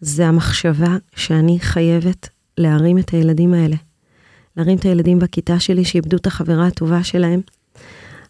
זה 0.00 0.26
המחשבה 0.26 0.96
שאני 1.16 1.60
חייבת 1.60 2.28
להרים 2.58 2.98
את 2.98 3.10
הילדים 3.10 3.54
האלה. 3.54 3.76
להרים 4.56 4.78
את 4.78 4.82
הילדים 4.82 5.18
בכיתה 5.18 5.60
שלי 5.60 5.84
שאיבדו 5.84 6.16
את 6.16 6.26
החברה 6.26 6.66
הטובה 6.66 7.04
שלהם. 7.04 7.40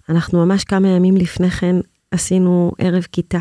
אנחנו 0.08 0.47
ממש 0.47 0.64
כמה 0.64 0.88
ימים 0.88 1.16
לפני 1.16 1.50
כן 1.50 1.76
עשינו 2.11 2.73
ערב 2.78 3.06
כיתה. 3.12 3.40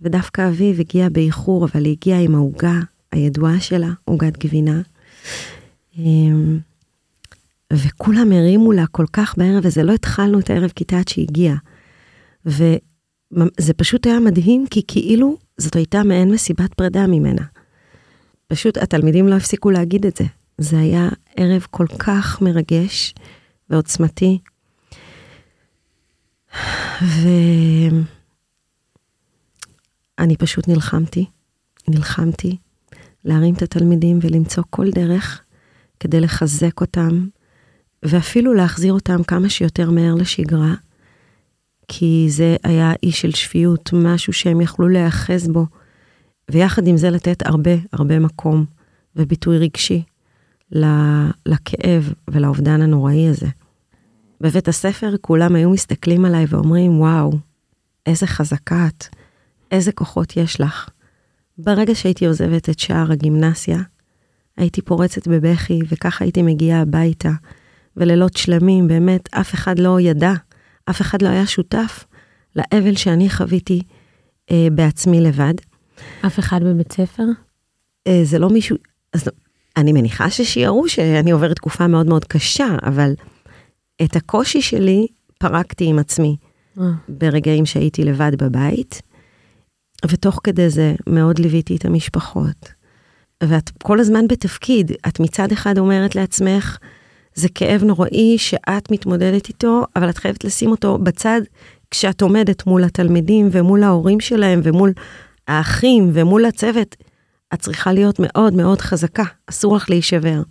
ודווקא 0.00 0.48
אביב 0.48 0.80
הגיע 0.80 1.08
באיחור, 1.08 1.64
אבל 1.64 1.84
היא 1.84 1.92
הגיעה 1.92 2.20
עם 2.20 2.34
העוגה 2.34 2.80
הידועה 3.12 3.60
שלה, 3.60 3.90
עוגת 4.04 4.38
גבינה. 4.44 4.80
אמ, 5.98 6.58
וכולם 7.72 8.32
הרימו 8.32 8.72
לה 8.72 8.86
כל 8.86 9.06
כך 9.12 9.34
בערב, 9.38 9.66
וזה 9.66 9.82
לא 9.82 9.92
התחלנו 9.92 10.38
את 10.38 10.50
הערב 10.50 10.70
כיתה 10.74 10.98
עד 10.98 11.08
שהיא 11.08 11.26
הגיעה. 11.28 11.56
וזה 12.46 13.72
פשוט 13.76 14.06
היה 14.06 14.20
מדהים, 14.20 14.66
כי 14.70 14.82
כאילו 14.88 15.36
זאת 15.58 15.76
הייתה 15.76 16.02
מעין 16.02 16.30
מסיבת 16.30 16.74
פרידה 16.74 17.06
ממנה. 17.06 17.42
פשוט 18.52 18.76
התלמידים 18.76 19.28
לא 19.28 19.34
הפסיקו 19.34 19.70
להגיד 19.70 20.06
את 20.06 20.16
זה. 20.16 20.24
זה 20.58 20.78
היה 20.78 21.08
ערב 21.36 21.66
כל 21.70 21.86
כך 21.98 22.42
מרגש 22.42 23.14
ועוצמתי. 23.70 24.38
ואני 30.18 30.36
פשוט 30.38 30.68
נלחמתי, 30.68 31.26
נלחמתי 31.88 32.56
להרים 33.24 33.54
את 33.54 33.62
התלמידים 33.62 34.18
ולמצוא 34.22 34.62
כל 34.70 34.90
דרך 34.90 35.42
כדי 36.00 36.20
לחזק 36.20 36.80
אותם, 36.80 37.26
ואפילו 38.02 38.54
להחזיר 38.54 38.92
אותם 38.92 39.22
כמה 39.22 39.48
שיותר 39.48 39.90
מהר 39.90 40.14
לשגרה, 40.14 40.74
כי 41.88 42.26
זה 42.30 42.56
היה 42.64 42.92
אי 43.02 43.12
של 43.12 43.30
שפיות, 43.30 43.90
משהו 43.92 44.32
שהם 44.32 44.60
יכלו 44.60 44.88
להיאחז 44.88 45.48
בו. 45.48 45.66
ויחד 46.52 46.86
עם 46.86 46.96
זה 46.96 47.10
לתת 47.10 47.46
הרבה 47.46 47.70
הרבה 47.92 48.18
מקום 48.18 48.64
וביטוי 49.16 49.58
רגשי 49.58 50.02
לכאב 51.46 52.12
ולאובדן 52.30 52.82
הנוראי 52.82 53.28
הזה. 53.28 53.46
בבית 54.40 54.68
הספר 54.68 55.14
כולם 55.20 55.54
היו 55.54 55.70
מסתכלים 55.70 56.24
עליי 56.24 56.44
ואומרים, 56.48 57.00
וואו, 57.00 57.32
איזה 58.06 58.26
חזקה 58.26 58.86
את, 58.86 59.06
איזה 59.70 59.92
כוחות 59.92 60.36
יש 60.36 60.60
לך. 60.60 60.88
ברגע 61.58 61.94
שהייתי 61.94 62.26
עוזבת 62.26 62.68
את 62.68 62.78
שער 62.78 63.12
הגימנסיה, 63.12 63.78
הייתי 64.56 64.82
פורצת 64.82 65.28
בבכי, 65.28 65.80
וככה 65.88 66.24
הייתי 66.24 66.42
מגיעה 66.42 66.80
הביתה, 66.80 67.30
ולילות 67.96 68.36
שלמים, 68.36 68.88
באמת, 68.88 69.34
אף 69.34 69.54
אחד 69.54 69.78
לא 69.78 70.00
ידע, 70.00 70.32
אף 70.90 71.00
אחד 71.00 71.22
לא 71.22 71.28
היה 71.28 71.46
שותף 71.46 72.04
לאבל 72.56 72.96
שאני 72.96 73.30
חוויתי 73.30 73.82
אה, 74.50 74.68
בעצמי 74.72 75.20
לבד. 75.20 75.54
אף 76.26 76.38
אחד 76.38 76.60
בבית 76.64 76.92
ספר? 76.92 77.24
אה, 78.06 78.20
זה 78.24 78.38
לא 78.38 78.50
מישהו, 78.50 78.76
אז 79.12 79.28
אני 79.76 79.92
מניחה 79.92 80.30
ששיערו 80.30 80.88
שאני 80.88 81.30
עוברת 81.30 81.56
תקופה 81.56 81.86
מאוד 81.86 82.06
מאוד 82.06 82.24
קשה, 82.24 82.76
אבל 82.82 83.14
את 84.02 84.16
הקושי 84.16 84.62
שלי 84.62 85.06
פרקתי 85.38 85.84
עם 85.84 85.98
עצמי 85.98 86.36
אה. 86.80 86.84
ברגעים 87.08 87.66
שהייתי 87.66 88.04
לבד 88.04 88.32
בבית, 88.38 89.02
ותוך 90.08 90.40
כדי 90.44 90.70
זה 90.70 90.94
מאוד 91.06 91.38
ליוויתי 91.38 91.76
את 91.76 91.84
המשפחות. 91.84 92.72
ואת 93.42 93.70
כל 93.82 94.00
הזמן 94.00 94.28
בתפקיד, 94.28 94.92
את 95.08 95.20
מצד 95.20 95.52
אחד 95.52 95.78
אומרת 95.78 96.14
לעצמך, 96.16 96.78
זה 97.34 97.48
כאב 97.48 97.84
נוראי 97.84 98.38
שאת 98.38 98.90
מתמודדת 98.90 99.48
איתו, 99.48 99.84
אבל 99.96 100.10
את 100.10 100.18
חייבת 100.18 100.44
לשים 100.44 100.70
אותו 100.70 100.98
בצד 100.98 101.40
כשאת 101.90 102.22
עומדת 102.22 102.66
מול 102.66 102.84
התלמידים 102.84 103.48
ומול 103.52 103.82
ההורים 103.82 104.20
שלהם 104.20 104.60
ומול 104.62 104.92
האחים 105.48 106.10
ומול 106.12 106.44
הצוות, 106.44 106.96
את 107.54 107.60
צריכה 107.60 107.92
להיות 107.92 108.16
מאוד 108.18 108.54
מאוד 108.54 108.80
חזקה, 108.80 109.24
אסור 109.46 109.76
לך 109.76 109.90
להישבר. 109.90 110.42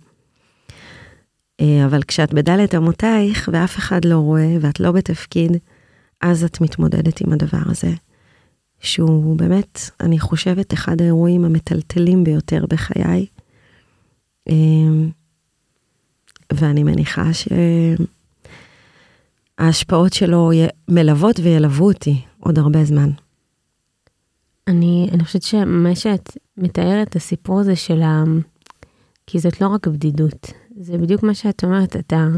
אה, 1.60 1.84
אבל 1.84 2.02
כשאת 2.02 2.34
בדלת 2.34 2.74
אמותייך 2.74 3.50
ואף 3.52 3.78
אחד 3.78 4.04
לא 4.04 4.18
רואה 4.18 4.56
ואת 4.60 4.80
לא 4.80 4.92
בתפקיד, 4.92 5.52
אז 6.20 6.44
את 6.44 6.60
מתמודדת 6.60 7.20
עם 7.20 7.32
הדבר 7.32 7.62
הזה, 7.66 7.90
שהוא 8.80 9.36
באמת, 9.36 9.80
אני 10.00 10.18
חושבת, 10.18 10.74
אחד 10.74 11.00
האירועים 11.00 11.44
המטלטלים 11.44 12.24
ביותר 12.24 12.64
בחיי. 12.68 13.26
אה, 14.48 14.54
ואני 16.52 16.82
מניחה 16.82 17.30
שההשפעות 19.58 20.12
שלו 20.12 20.50
מלוות 20.88 21.40
וילוו 21.40 21.84
אותי 21.84 22.20
עוד 22.40 22.58
הרבה 22.58 22.84
זמן. 22.84 23.10
אני, 24.68 25.08
אני 25.12 25.24
חושבת 25.24 25.42
שמה 25.42 25.94
שאת 25.94 26.36
מתארת, 26.56 27.16
הסיפור 27.16 27.60
הזה 27.60 27.76
של 27.76 28.02
ה... 28.02 28.24
כי 29.26 29.38
זאת 29.38 29.60
לא 29.60 29.68
רק 29.68 29.86
בדידות, 29.86 30.52
זה 30.76 30.98
בדיוק 30.98 31.22
מה 31.22 31.34
שאת 31.34 31.64
אומרת, 31.64 31.96
אתה... 31.96 32.28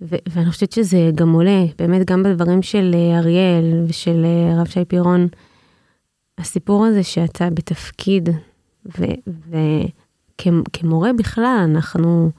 ו- 0.00 0.16
ואני 0.28 0.50
חושבת 0.50 0.72
שזה 0.72 1.10
גם 1.14 1.32
עולה, 1.32 1.64
באמת 1.78 2.10
גם 2.10 2.22
בדברים 2.22 2.62
של 2.62 2.94
אה, 2.94 3.18
אריאל 3.18 3.84
ושל 3.88 4.24
אה, 4.24 4.52
הרב 4.54 4.66
שי 4.66 4.84
פירון, 4.84 5.28
הסיפור 6.38 6.86
הזה 6.86 7.02
שאתה 7.02 7.50
בתפקיד, 7.50 8.28
וכמורה 10.38 11.10
ו- 11.10 11.16
בכלל, 11.16 11.68
אנחנו 11.70 12.30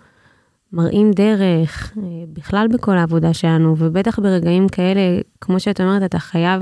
מראים 0.73 1.11
דרך, 1.11 1.93
אה, 1.97 2.03
בכלל 2.33 2.67
בכל 2.67 2.97
העבודה 2.97 3.33
שלנו, 3.33 3.75
ובטח 3.77 4.19
ברגעים 4.19 4.69
כאלה, 4.69 5.21
כמו 5.41 5.59
שאת 5.59 5.81
אומרת, 5.81 6.03
אתה 6.03 6.19
חייב 6.19 6.61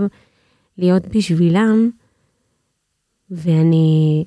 להיות 0.78 1.08
בשבילם. 1.16 1.90
ואני, 3.32 4.26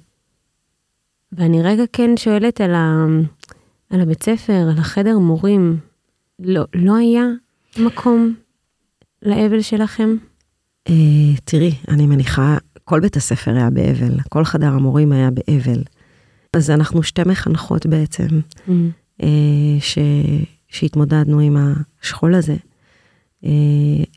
ואני 1.32 1.62
רגע 1.62 1.84
כן 1.92 2.16
שואלת 2.16 2.60
על, 2.60 2.74
ה, 2.74 3.06
על 3.90 4.00
הבית 4.00 4.22
ספר, 4.22 4.68
על 4.72 4.78
החדר 4.78 5.18
מורים. 5.18 5.78
לא, 6.38 6.64
לא 6.74 6.96
היה 6.96 7.24
מקום 7.78 8.34
לאבל 9.22 9.60
שלכם? 9.60 10.16
Uh, 10.88 10.92
תראי, 11.44 11.74
אני 11.88 12.06
מניחה, 12.06 12.56
כל 12.84 13.00
בית 13.00 13.16
הספר 13.16 13.54
היה 13.56 13.70
באבל, 13.70 14.20
כל 14.28 14.44
חדר 14.44 14.66
המורים 14.66 15.12
היה 15.12 15.30
באבל. 15.30 15.82
אז 16.52 16.70
אנחנו 16.70 17.02
שתי 17.02 17.22
מחנכות 17.26 17.86
בעצם, 17.86 18.26
mm. 18.66 18.70
uh, 19.20 19.24
ש, 19.80 19.98
שהתמודדנו 20.68 21.40
עם 21.40 21.56
השכול 22.02 22.34
הזה. 22.34 22.56
Uh, 23.44 23.46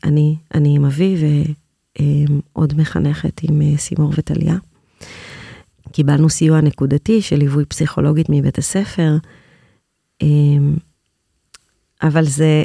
אני, 0.04 0.36
אני 0.54 0.76
עם 0.76 0.84
אבי 0.84 1.16
ועוד 1.16 2.40
עוד 2.52 2.74
מחנכת 2.76 3.40
עם 3.42 3.76
סימור 3.76 4.12
וטליה. 4.16 4.56
קיבלנו 5.92 6.30
סיוע 6.30 6.60
נקודתי 6.60 7.22
של 7.22 7.36
ליווי 7.36 7.64
פסיכולוגית 7.64 8.26
מבית 8.28 8.58
הספר, 8.58 9.16
אמ, 10.22 10.76
אבל 12.02 12.24
זה, 12.24 12.64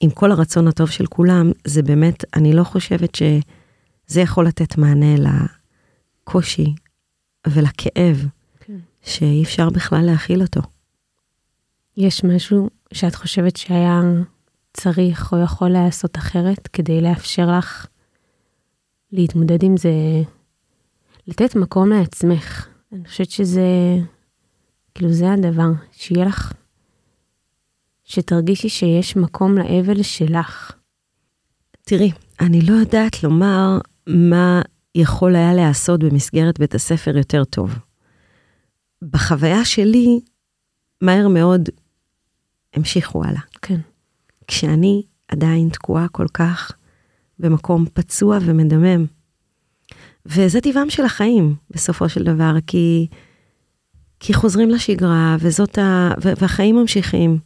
עם 0.00 0.10
כל 0.10 0.32
הרצון 0.32 0.68
הטוב 0.68 0.90
של 0.90 1.06
כולם, 1.06 1.52
זה 1.64 1.82
באמת, 1.82 2.24
אני 2.34 2.52
לא 2.52 2.64
חושבת 2.64 3.14
שזה 3.14 4.20
יכול 4.20 4.46
לתת 4.46 4.78
מענה 4.78 5.14
לקושי 6.26 6.74
ולכאב, 7.46 8.26
כן. 8.60 8.78
שאי 9.02 9.42
אפשר 9.42 9.70
בכלל 9.70 10.04
להכיל 10.06 10.42
אותו. 10.42 10.60
יש 11.96 12.24
משהו 12.24 12.70
שאת 12.92 13.14
חושבת 13.14 13.56
שהיה 13.56 14.00
צריך 14.72 15.32
או 15.32 15.38
יכול 15.38 15.68
להיעשות 15.68 16.16
אחרת 16.18 16.68
כדי 16.72 17.00
לאפשר 17.00 17.58
לך 17.58 17.86
להתמודד 19.12 19.62
עם 19.62 19.76
זה, 19.76 19.90
לתת 21.26 21.56
מקום 21.56 21.88
לעצמך. 21.88 22.68
אני 22.92 23.08
חושבת 23.08 23.30
שזה, 23.30 23.62
כאילו 24.94 25.12
זה 25.12 25.32
הדבר, 25.32 25.68
שיהיה 25.92 26.24
לך, 26.24 26.52
שתרגישי 28.04 28.68
שיש 28.68 29.16
מקום 29.16 29.58
לאבל 29.58 30.02
שלך. 30.02 30.72
תראי, 31.82 32.12
אני 32.40 32.60
לא 32.60 32.72
יודעת 32.72 33.22
לומר 33.22 33.78
מה 34.06 34.62
יכול 34.94 35.36
היה 35.36 35.54
להיעשות 35.54 36.04
במסגרת 36.04 36.58
בית 36.58 36.74
הספר 36.74 37.16
יותר 37.16 37.44
טוב. 37.44 37.74
בחוויה 39.02 39.64
שלי, 39.64 40.20
מהר 41.02 41.28
מאוד 41.28 41.68
המשיכו 42.74 43.24
הלאה. 43.24 43.40
כן. 43.62 43.80
כשאני 44.46 45.02
עדיין 45.28 45.68
תקועה 45.68 46.08
כל 46.08 46.26
כך 46.34 46.72
במקום 47.38 47.84
פצוע 47.94 48.38
ומדמם. 48.46 49.06
וזה 50.26 50.60
טבעם 50.60 50.90
של 50.90 51.04
החיים, 51.04 51.54
בסופו 51.70 52.08
של 52.08 52.24
דבר, 52.24 52.54
כי, 52.66 53.06
כי 54.20 54.34
חוזרים 54.34 54.70
לשגרה, 54.70 55.36
וזאת 55.40 55.78
ה... 55.78 56.10
והחיים 56.40 56.76
ממשיכים. 56.76 57.38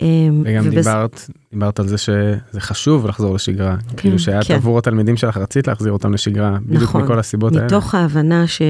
אמ, 0.00 0.42
וגם 0.44 0.64
ובס... 0.66 0.86
דיברת, 0.86 1.30
דיברת 1.52 1.80
על 1.80 1.88
זה 1.88 1.98
שזה 1.98 2.60
חשוב 2.60 3.06
לחזור 3.06 3.34
לשגרה. 3.34 3.76
כן, 3.76 3.96
כאילו 3.96 4.18
שאת 4.18 4.44
כן. 4.44 4.54
עבור 4.54 4.78
התלמידים 4.78 5.16
שלך 5.16 5.36
רצית 5.36 5.66
להחזיר 5.66 5.92
אותם 5.92 6.14
לשגרה, 6.14 6.58
בדיוק 6.62 6.82
נכון, 6.82 7.02
מכל 7.02 7.18
הסיבות 7.18 7.52
מתוך 7.52 7.62
האלה. 7.62 7.78
מתוך 7.78 7.94
ההבנה 7.94 8.46
ש, 8.46 8.62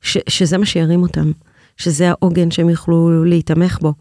ש, 0.00 0.18
שזה 0.28 0.58
מה 0.58 0.66
שירים 0.66 1.02
אותם, 1.02 1.32
שזה 1.76 2.10
העוגן 2.10 2.50
שהם 2.50 2.68
יוכלו 2.68 3.24
להיתמך 3.24 3.78
בו. 3.80 3.94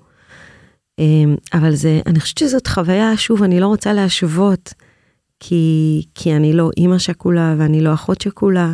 אמ, 1.00 1.36
אבל 1.54 1.76
זה, 1.76 2.02
אני 2.06 2.20
חושבת 2.20 2.38
שזאת 2.38 2.68
חוויה, 2.68 3.18
שוב, 3.18 3.44
אני 3.44 3.60
לא 3.60 3.68
רוצה 3.68 3.94
להשוות, 3.94 4.74
כי, 5.44 6.06
כי 6.16 6.36
אני 6.36 6.54
לא 6.54 6.70
אימא 6.78 6.98
שכולה 6.98 7.56
ואני 7.58 7.82
לא 7.82 7.94
אחות 7.94 8.22
שכולה. 8.22 8.74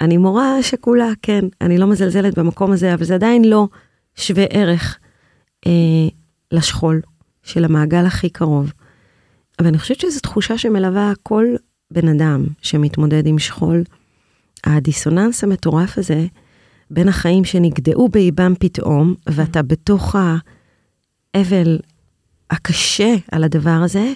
אני 0.00 0.16
מורה 0.16 0.62
שכולה, 0.62 1.08
כן, 1.22 1.44
אני 1.60 1.78
לא 1.78 1.86
מזלזלת 1.86 2.38
במקום 2.38 2.72
הזה, 2.72 2.94
אבל 2.94 3.04
זה 3.04 3.14
עדיין 3.14 3.44
לא 3.44 3.68
שווה 4.14 4.44
ערך 4.50 4.98
אה, 5.66 5.72
לשכול 6.52 7.00
של 7.42 7.64
המעגל 7.64 8.06
הכי 8.06 8.30
קרוב. 8.30 8.72
אבל 9.58 9.66
אני 9.68 9.78
חושבת 9.78 10.00
שזו 10.00 10.20
תחושה 10.20 10.58
שמלווה 10.58 11.12
כל 11.22 11.44
בן 11.90 12.08
אדם 12.08 12.44
שמתמודד 12.62 13.26
עם 13.26 13.38
שכול. 13.38 13.82
הדיסוננס 14.64 15.44
המטורף 15.44 15.98
הזה 15.98 16.26
בין 16.90 17.08
החיים 17.08 17.44
שנגדעו 17.44 18.08
באיבם 18.08 18.52
פתאום, 18.58 19.14
ואתה 19.26 19.62
בתוך. 19.62 20.16
האבל 21.34 21.78
הקשה 22.50 23.14
על 23.32 23.44
הדבר 23.44 23.80
הזה, 23.84 24.12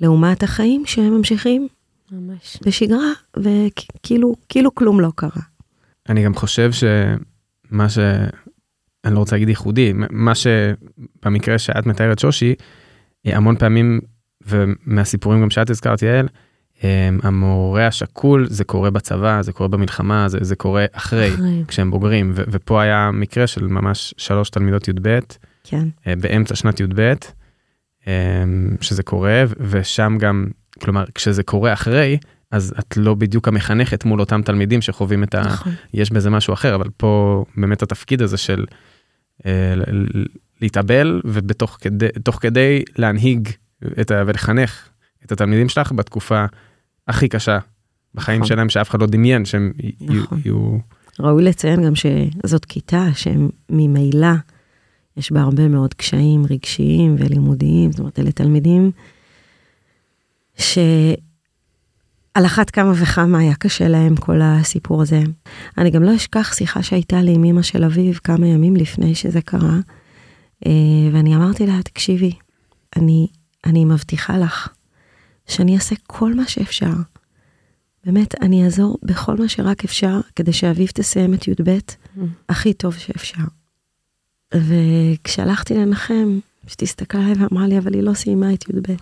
לעומת 0.00 0.42
החיים 0.42 0.82
שהם 0.86 1.16
ממשיכים 1.16 1.68
ממש. 2.12 2.56
בשגרה, 2.66 3.12
וכאילו 3.36 4.34
כאילו 4.48 4.74
כלום 4.74 5.00
לא 5.00 5.12
קרה. 5.14 5.42
אני 6.08 6.24
גם 6.24 6.34
חושב 6.34 6.70
שמה 6.72 7.88
ש... 7.88 7.98
אני 9.04 9.14
לא 9.14 9.18
רוצה 9.18 9.36
להגיד 9.36 9.48
ייחודי, 9.48 9.92
מה 10.10 10.32
שבמקרה 10.34 11.58
שאת 11.58 11.86
מתארת 11.86 12.18
שושי, 12.18 12.54
המון 13.24 13.56
פעמים, 13.56 14.00
ומהסיפורים 14.46 15.42
גם 15.42 15.50
שאת 15.50 15.70
הזכרת 15.70 16.02
יעל, 16.02 16.28
המורה 17.22 17.86
השכול 17.86 18.46
זה 18.48 18.64
קורה 18.64 18.90
בצבא, 18.90 19.42
זה 19.42 19.52
קורה 19.52 19.68
במלחמה, 19.68 20.28
זה, 20.28 20.38
זה 20.40 20.56
קורה 20.56 20.84
אחרי, 20.92 21.34
אחרי. 21.34 21.64
כשהם 21.68 21.90
בוגרים, 21.90 22.32
ו- 22.34 22.42
ופה 22.50 22.82
היה 22.82 23.10
מקרה 23.12 23.46
של 23.46 23.66
ממש 23.66 24.14
שלוש 24.16 24.50
תלמידות 24.50 24.88
י"ב, 24.88 25.18
כן. 25.64 25.88
אה, 26.06 26.16
באמצע 26.16 26.54
שנת 26.54 26.80
י"ב, 26.80 27.00
אה, 27.00 27.14
שזה 28.80 29.02
קורה, 29.02 29.44
ושם 29.60 30.16
גם, 30.20 30.46
כלומר, 30.80 31.04
כשזה 31.14 31.42
קורה 31.42 31.72
אחרי, 31.72 32.18
אז 32.50 32.74
את 32.78 32.96
לא 32.96 33.14
בדיוק 33.14 33.48
המחנכת 33.48 34.04
מול 34.04 34.20
אותם 34.20 34.42
תלמידים 34.42 34.82
שחווים 34.82 35.22
את 35.22 35.34
ה... 35.34 35.40
נכון. 35.40 35.72
יש 35.94 36.10
בזה 36.10 36.30
משהו 36.30 36.54
אחר, 36.54 36.74
אבל 36.74 36.88
פה 36.96 37.44
באמת 37.56 37.82
התפקיד 37.82 38.22
הזה 38.22 38.36
של 38.36 38.64
אה, 39.46 39.74
להתאבל, 40.60 41.20
ובתוך 41.24 41.78
כדי, 41.80 42.08
כדי 42.40 42.82
להנהיג 42.98 43.48
את 44.00 44.10
ה... 44.10 44.22
ולחנך 44.26 44.88
את 45.24 45.32
התלמידים 45.32 45.68
שלך 45.68 45.92
בתקופה 45.92 46.44
הכי 47.08 47.28
קשה 47.28 47.58
בחיים 48.14 48.40
נכון. 48.40 48.48
שלהם, 48.48 48.68
שאף 48.68 48.90
אחד 48.90 49.00
לא 49.00 49.06
דמיין 49.06 49.44
שהם 49.44 49.72
נכון. 50.00 50.40
יהיו... 50.44 50.78
ראוי 51.20 51.44
לציין 51.44 51.84
גם 51.86 51.92
שזאת 51.94 52.64
כיתה 52.64 53.06
שהם 53.14 53.48
ממילא 53.70 54.28
יש 55.20 55.32
בה 55.32 55.40
הרבה 55.40 55.68
מאוד 55.68 55.94
קשיים 55.94 56.44
רגשיים 56.50 57.16
ולימודיים, 57.18 57.92
זאת 57.92 58.00
אומרת, 58.00 58.18
אלה 58.18 58.32
תלמידים 58.32 58.90
שעל 60.58 61.16
אחת 62.46 62.70
כמה 62.70 62.92
וכמה 63.02 63.38
היה 63.38 63.54
קשה 63.54 63.88
להם 63.88 64.16
כל 64.16 64.40
הסיפור 64.42 65.02
הזה. 65.02 65.22
אני 65.78 65.90
גם 65.90 66.02
לא 66.02 66.16
אשכח 66.16 66.54
שיחה 66.54 66.82
שהייתה 66.82 67.22
לי 67.22 67.34
עם 67.34 67.44
אמא 67.44 67.62
של 67.62 67.84
אביב 67.84 68.20
כמה 68.24 68.46
ימים 68.46 68.76
לפני 68.76 69.14
שזה 69.14 69.40
קרה, 69.40 69.78
אה, 70.66 70.72
ואני 71.12 71.36
אמרתי 71.36 71.66
לה, 71.66 71.82
תקשיבי, 71.84 72.32
אני, 72.96 73.26
אני 73.66 73.84
מבטיחה 73.84 74.38
לך 74.38 74.68
שאני 75.46 75.74
אעשה 75.74 75.94
כל 76.06 76.34
מה 76.34 76.48
שאפשר. 76.48 76.92
באמת, 78.04 78.34
אני 78.42 78.64
אעזור 78.64 78.98
בכל 79.02 79.36
מה 79.36 79.48
שרק 79.48 79.84
אפשר 79.84 80.20
כדי 80.36 80.52
שאביב 80.52 80.88
תסיים 80.94 81.34
את 81.34 81.48
י"ב 81.48 81.78
mm. 81.78 82.20
הכי 82.48 82.72
טוב 82.72 82.94
שאפשר. 82.94 83.59
וכשהלכתי 84.54 85.74
לנחם, 85.74 86.38
פשוט 86.66 86.82
הסתכלה 86.82 87.20
עליי 87.20 87.34
ואמרה 87.34 87.66
לי, 87.66 87.78
אבל 87.78 87.94
היא 87.94 88.02
לא 88.02 88.14
סיימה 88.14 88.54
את 88.54 88.68
י"ב. 88.68 88.94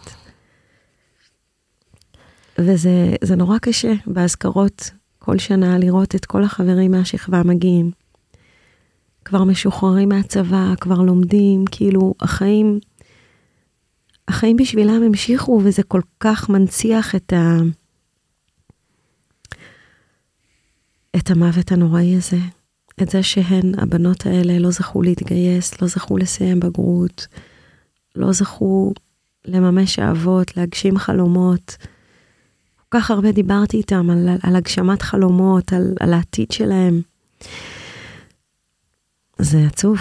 וזה 2.58 3.36
נורא 3.36 3.58
קשה 3.58 3.92
באזכרות 4.06 4.90
כל 5.18 5.38
שנה 5.38 5.78
לראות 5.78 6.14
את 6.14 6.24
כל 6.24 6.44
החברים 6.44 6.90
מהשכבה 6.90 7.42
מגיעים. 7.42 7.90
כבר 9.24 9.44
משוחררים 9.44 10.08
מהצבא, 10.08 10.74
כבר 10.80 11.02
לומדים, 11.02 11.64
כאילו 11.70 12.14
החיים, 12.20 12.80
החיים 14.28 14.56
בשבילם 14.56 15.02
המשיכו, 15.02 15.60
וזה 15.64 15.82
כל 15.82 16.00
כך 16.20 16.48
מנציח 16.48 17.14
את 17.14 17.32
ה... 17.32 17.56
את 21.16 21.30
המוות 21.30 21.72
הנוראי 21.72 22.16
הזה. 22.16 22.57
את 23.02 23.10
זה 23.10 23.22
שהן, 23.22 23.72
הבנות 23.78 24.26
האלה, 24.26 24.58
לא 24.58 24.70
זכו 24.70 25.02
להתגייס, 25.02 25.82
לא 25.82 25.88
זכו 25.88 26.16
לסיים 26.16 26.60
בגרות, 26.60 27.26
לא 28.16 28.32
זכו 28.32 28.92
לממש 29.44 29.98
אהבות, 29.98 30.56
להגשים 30.56 30.98
חלומות. 30.98 31.76
כל 32.88 32.98
כך 32.98 33.10
הרבה 33.10 33.32
דיברתי 33.32 33.76
איתם 33.76 34.10
על, 34.10 34.28
על 34.42 34.56
הגשמת 34.56 35.02
חלומות, 35.02 35.72
על, 35.72 35.94
על 36.00 36.14
העתיד 36.14 36.50
שלהם. 36.50 37.00
זה 39.38 39.66
עצוב. 39.66 39.98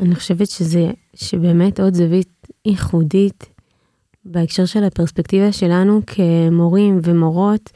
אני 0.00 0.14
חושבת 0.14 0.50
שזה, 0.50 0.90
שבאמת 1.14 1.80
עוד 1.80 1.94
זווית 1.94 2.48
ייחודית 2.66 3.44
בהקשר 4.24 4.64
של 4.64 4.84
הפרספקטיבה 4.84 5.52
שלנו 5.52 6.00
כמורים 6.06 7.00
ומורות, 7.02 7.70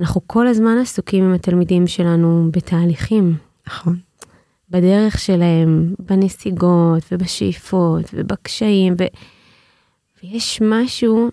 אנחנו 0.00 0.20
כל 0.26 0.46
הזמן 0.46 0.78
עסוקים 0.82 1.24
עם 1.24 1.34
התלמידים 1.34 1.86
שלנו 1.86 2.48
בתהליכים. 2.52 3.36
נכון. 3.66 3.98
בדרך 4.70 5.18
שלהם, 5.18 5.94
בנסיגות 5.98 7.02
ובשאיפות 7.12 8.04
ובקשיים, 8.12 8.94
ו... 8.98 9.04
ויש 10.22 10.60
משהו, 10.62 11.30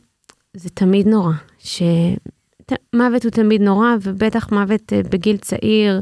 זה 0.53 0.69
תמיד 0.69 1.07
נורא, 1.07 1.33
שמוות 1.59 3.23
הוא 3.23 3.31
תמיד 3.31 3.61
נורא, 3.61 3.87
ובטח 4.01 4.51
מוות 4.51 4.93
אה, 4.93 5.01
בגיל 5.03 5.37
צעיר 5.37 6.01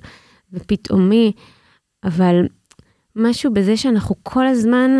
ופתאומי, 0.53 1.31
אבל 2.03 2.47
משהו 3.15 3.53
בזה 3.53 3.77
שאנחנו 3.77 4.15
כל 4.23 4.47
הזמן, 4.47 4.91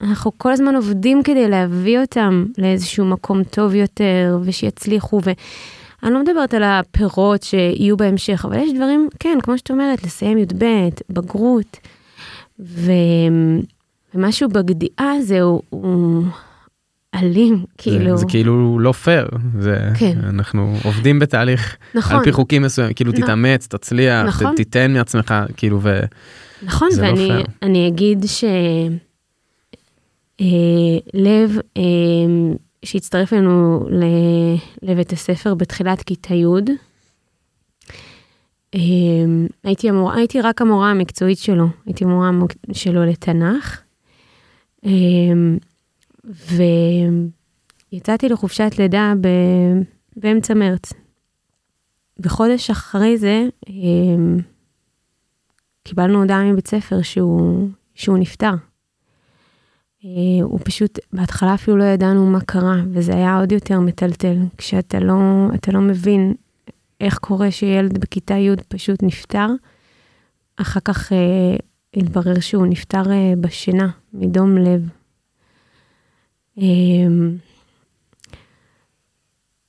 אנחנו 0.00 0.32
כל 0.38 0.52
הזמן 0.52 0.76
עובדים 0.76 1.22
כדי 1.22 1.48
להביא 1.48 2.00
אותם 2.00 2.44
לאיזשהו 2.58 3.04
מקום 3.04 3.44
טוב 3.44 3.74
יותר, 3.74 4.38
ושיצליחו, 4.44 5.20
ו... 5.24 5.30
אני 6.04 6.12
לא 6.14 6.20
מדברת 6.22 6.54
על 6.54 6.62
הפירות 6.62 7.42
שיהיו 7.42 7.96
בהמשך, 7.96 8.44
אבל 8.48 8.56
יש 8.58 8.70
דברים, 8.76 9.08
כן, 9.18 9.38
כמו 9.42 9.58
שאת 9.58 9.70
אומרת, 9.70 10.04
לסיים 10.04 10.38
י"ב, 10.38 10.64
בגרות, 11.10 11.76
ו... 12.60 12.92
ומשהו 14.14 14.48
בגדיעה 14.48 15.12
הזה 15.18 15.40
הוא, 15.42 15.62
הוא... 15.70 16.24
אלים, 17.14 17.64
כאילו. 17.78 18.10
זה, 18.10 18.16
זה 18.16 18.26
כאילו 18.28 18.78
לא 18.78 18.92
פייר, 18.92 19.26
זה, 19.60 19.78
כן. 19.98 20.18
אנחנו 20.28 20.76
עובדים 20.84 21.18
בתהליך, 21.18 21.76
נכון, 21.94 22.16
על 22.16 22.24
פי 22.24 22.32
חוקים 22.32 22.62
מסוימים, 22.62 22.94
כאילו 22.94 23.12
נ- 23.12 23.14
תתאמץ, 23.14 23.66
תצליח, 23.66 24.26
נכון. 24.26 24.52
ת- 24.52 24.56
תיתן 24.56 24.92
מעצמך, 24.92 25.34
כאילו, 25.56 25.78
ו... 25.82 26.00
נכון, 26.62 26.90
זה 26.90 27.02
לא 27.02 27.06
ואני 27.06 27.16
פייר. 27.28 27.44
אני 27.62 27.88
אגיד 27.88 28.24
ש... 28.26 28.44
אה, 30.40 30.46
לב, 31.14 31.58
אה, 31.76 31.82
שהצטרף 32.84 33.32
אלינו 33.32 33.86
לבית 34.82 35.12
הספר 35.12 35.54
בתחילת 35.54 36.02
כיתה 36.02 36.34
י', 36.34 36.44
אה, 38.74 38.80
הייתי, 39.64 39.88
המור, 39.88 40.12
הייתי 40.12 40.40
רק 40.40 40.62
המורה 40.62 40.90
המקצועית 40.90 41.38
שלו, 41.38 41.66
הייתי 41.86 42.04
מורה 42.04 42.30
שלו 42.72 43.04
לתנ"ך, 43.04 43.80
אה, 44.86 44.90
ויצאתי 47.92 48.28
לחופשת 48.28 48.72
לידה 48.78 49.12
ב, 49.20 49.28
באמצע 50.16 50.54
מרץ. 50.54 50.92
וחודש 52.18 52.70
אחרי 52.70 53.18
זה, 53.18 53.48
אה, 53.68 53.72
קיבלנו 55.84 56.20
הודעה 56.20 56.52
מבית 56.52 56.68
ספר 56.68 57.02
שהוא, 57.02 57.68
שהוא 57.94 58.18
נפטר. 58.18 58.54
אה, 60.04 60.10
הוא 60.42 60.60
פשוט, 60.64 60.98
בהתחלה 61.12 61.54
אפילו 61.54 61.76
לא 61.76 61.84
ידענו 61.84 62.26
מה 62.26 62.40
קרה, 62.40 62.76
וזה 62.92 63.14
היה 63.14 63.38
עוד 63.38 63.52
יותר 63.52 63.80
מטלטל, 63.80 64.36
כשאתה 64.58 64.98
לא, 64.98 65.48
לא 65.72 65.80
מבין 65.80 66.34
איך 67.00 67.18
קורה 67.18 67.50
שילד 67.50 67.98
בכיתה 67.98 68.34
י' 68.34 68.50
פשוט 68.68 69.02
נפטר. 69.02 69.46
אחר 70.56 70.80
כך 70.84 71.12
אה, 71.12 71.56
התברר 71.96 72.40
שהוא 72.40 72.66
נפטר 72.66 73.12
אה, 73.12 73.32
בשינה, 73.40 73.90
מדום 74.12 74.58
לב. 74.58 74.88
אה, 76.58 76.64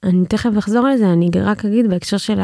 אני 0.03 0.25
תכף 0.25 0.49
אחזור 0.59 0.87
לזה, 0.87 1.13
אני 1.13 1.29
רק 1.41 1.65
אגיד 1.65 1.89
בהקשר 1.89 2.17
של 2.17 2.39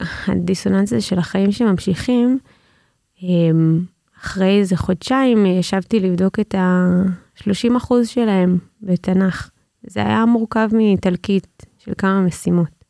הדיסוננס 0.00 0.92
הזה 0.92 1.00
של 1.00 1.18
החיים 1.18 1.52
שממשיכים, 1.52 2.38
אמ, 3.22 3.80
אחרי 4.20 4.58
איזה 4.58 4.76
חודשיים 4.76 5.46
ישבתי 5.46 6.00
לבדוק 6.00 6.40
את 6.40 6.54
ה-30 6.54 7.76
אחוז 7.76 8.08
שלהם 8.08 8.58
בתנ"ך. 8.82 9.50
זה 9.86 10.00
היה 10.00 10.24
מורכב 10.24 10.68
מתלקית 10.72 11.66
של 11.78 11.92
כמה 11.98 12.20
משימות. 12.20 12.84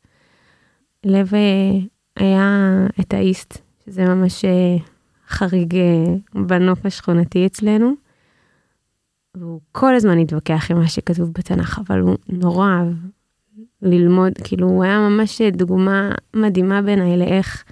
לב 1.05 1.35
אה, 1.35 1.79
היה 2.17 2.77
את 3.01 3.15
האיסט, 3.15 3.59
שזה 3.85 4.05
ממש 4.05 4.45
אה, 4.45 4.77
חריג 5.29 5.77
אה, 5.77 6.15
בנוף 6.35 6.87
השכונתי 6.87 7.47
אצלנו. 7.47 7.93
והוא 9.35 9.61
כל 9.73 9.95
הזמן 9.95 10.19
התווכח 10.19 10.71
עם 10.71 10.79
מה 10.79 10.89
שכתוב 10.89 11.33
בתנ"ך, 11.33 11.81
אבל 11.87 12.01
הוא 12.01 12.17
נורא 12.29 12.69
אהב 12.69 12.95
ללמוד, 13.83 14.33
כאילו 14.45 14.69
הוא 14.69 14.85
היה 14.85 14.99
ממש 14.99 15.43
דוגמה 15.43 16.11
מדהימה 16.35 16.83
בעיניי 16.83 17.17
לאיך 17.17 17.65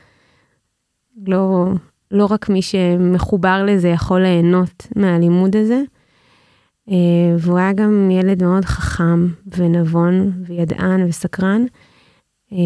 לא, 1.27 1.67
לא 2.11 2.27
רק 2.31 2.49
מי 2.49 2.63
שמחובר 2.63 3.65
לזה 3.67 3.89
יכול 3.89 4.21
ליהנות 4.21 4.87
מהלימוד 4.97 5.57
הזה. 5.57 5.83
אה, 6.91 7.37
והוא 7.39 7.59
היה 7.59 7.73
גם 7.73 8.11
ילד 8.11 8.43
מאוד 8.43 8.65
חכם 8.65 9.29
ונבון 9.57 10.33
וידען 10.47 11.09
וסקרן. 11.09 11.65
אה, 12.53 12.59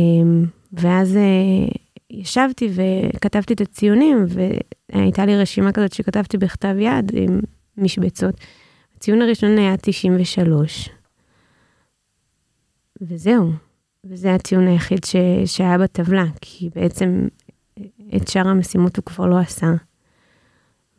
ואז 0.72 1.16
אה, 1.16 1.72
ישבתי 2.10 2.68
וכתבתי 2.74 3.54
את 3.54 3.60
הציונים, 3.60 4.26
והייתה 4.28 5.26
לי 5.26 5.36
רשימה 5.36 5.72
כזאת 5.72 5.92
שכתבתי 5.92 6.38
בכתב 6.38 6.74
יד 6.78 7.12
עם 7.14 7.40
משבצות. 7.76 8.34
הציון 8.96 9.22
הראשון 9.22 9.58
היה 9.58 9.76
93. 9.76 10.88
וזהו, 13.00 13.50
וזה 14.04 14.34
הציון 14.34 14.66
היחיד 14.66 15.04
ש... 15.04 15.16
שהיה 15.46 15.78
בטבלה, 15.78 16.24
כי 16.40 16.70
בעצם 16.74 17.28
את 18.16 18.28
שאר 18.28 18.48
המשימות 18.48 18.96
הוא 18.96 19.04
כבר 19.04 19.26
לא 19.26 19.38
עשה. 19.38 19.70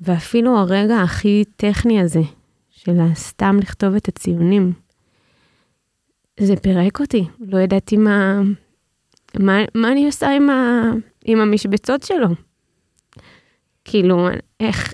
ואפילו 0.02 0.58
הרגע 0.58 1.02
הכי 1.02 1.44
טכני 1.56 2.02
הזה, 2.02 2.22
של 2.70 2.98
סתם 3.14 3.58
לכתוב 3.62 3.96
את 3.96 4.08
הציונים, 4.08 4.74
זה 6.40 6.56
פירק 6.56 7.00
אותי. 7.00 7.26
לא 7.40 7.60
ידעתי 7.60 7.98
מה, 7.98 8.42
מה, 9.40 9.58
מה 9.76 9.92
אני 9.92 10.06
עושה 10.06 10.36
עם, 10.36 10.50
ה, 10.50 10.84
עם 11.26 11.40
המשבצות 11.40 12.04
שלו. 12.04 12.28
כאילו, 13.86 14.28
איך 14.60 14.94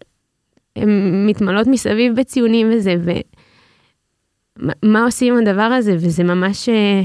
הן 0.75 1.25
מתמלאות 1.27 1.67
מסביב 1.67 2.15
בציונים 2.15 2.69
וזה, 2.73 2.95
ומה 3.03 4.73
מה 4.83 5.03
עושים 5.03 5.33
עם 5.33 5.47
הדבר 5.47 5.61
הזה, 5.61 5.95
וזה 5.95 6.23
ממש, 6.23 6.69
אה, 6.69 7.01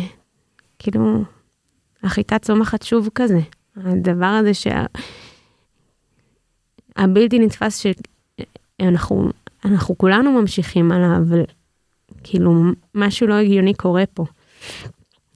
כאילו, 0.79 1.25
החיטה 2.03 2.39
צומחת 2.39 2.83
שוב 2.83 3.09
כזה. 3.15 3.39
הדבר 3.77 4.27
הזה 4.27 4.55
שה... 4.55 4.85
הבלתי 6.97 7.39
נתפס 7.39 7.85
שאנחנו 8.81 9.31
אנחנו 9.65 9.99
כולנו 9.99 10.33
ממשיכים 10.33 10.93
עליו, 10.93 11.17
אבל 11.29 11.45
כאילו 12.23 12.63
משהו 12.95 13.27
לא 13.27 13.35
הגיוני 13.35 13.75
קורה 13.75 14.05
פה. 14.15 14.25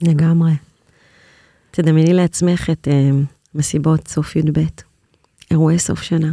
לגמרי. 0.01 0.51
תדמייני 1.71 2.13
לעצמך 2.13 2.69
את 2.69 2.87
uh, 2.87 2.91
מסיבות 3.55 4.07
סוף 4.07 4.35
י"ב, 4.35 4.59
אירועי 5.51 5.79
סוף 5.79 6.01
שנה. 6.01 6.31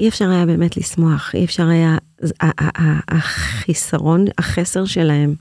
אי 0.00 0.08
אפשר 0.08 0.30
היה 0.30 0.46
באמת 0.46 0.76
לשמוח, 0.76 1.34
אי 1.34 1.44
אפשר 1.44 1.68
היה, 1.68 1.96
החיסרון, 3.08 4.24
החסר 4.38 4.84
שלהם 4.84 5.34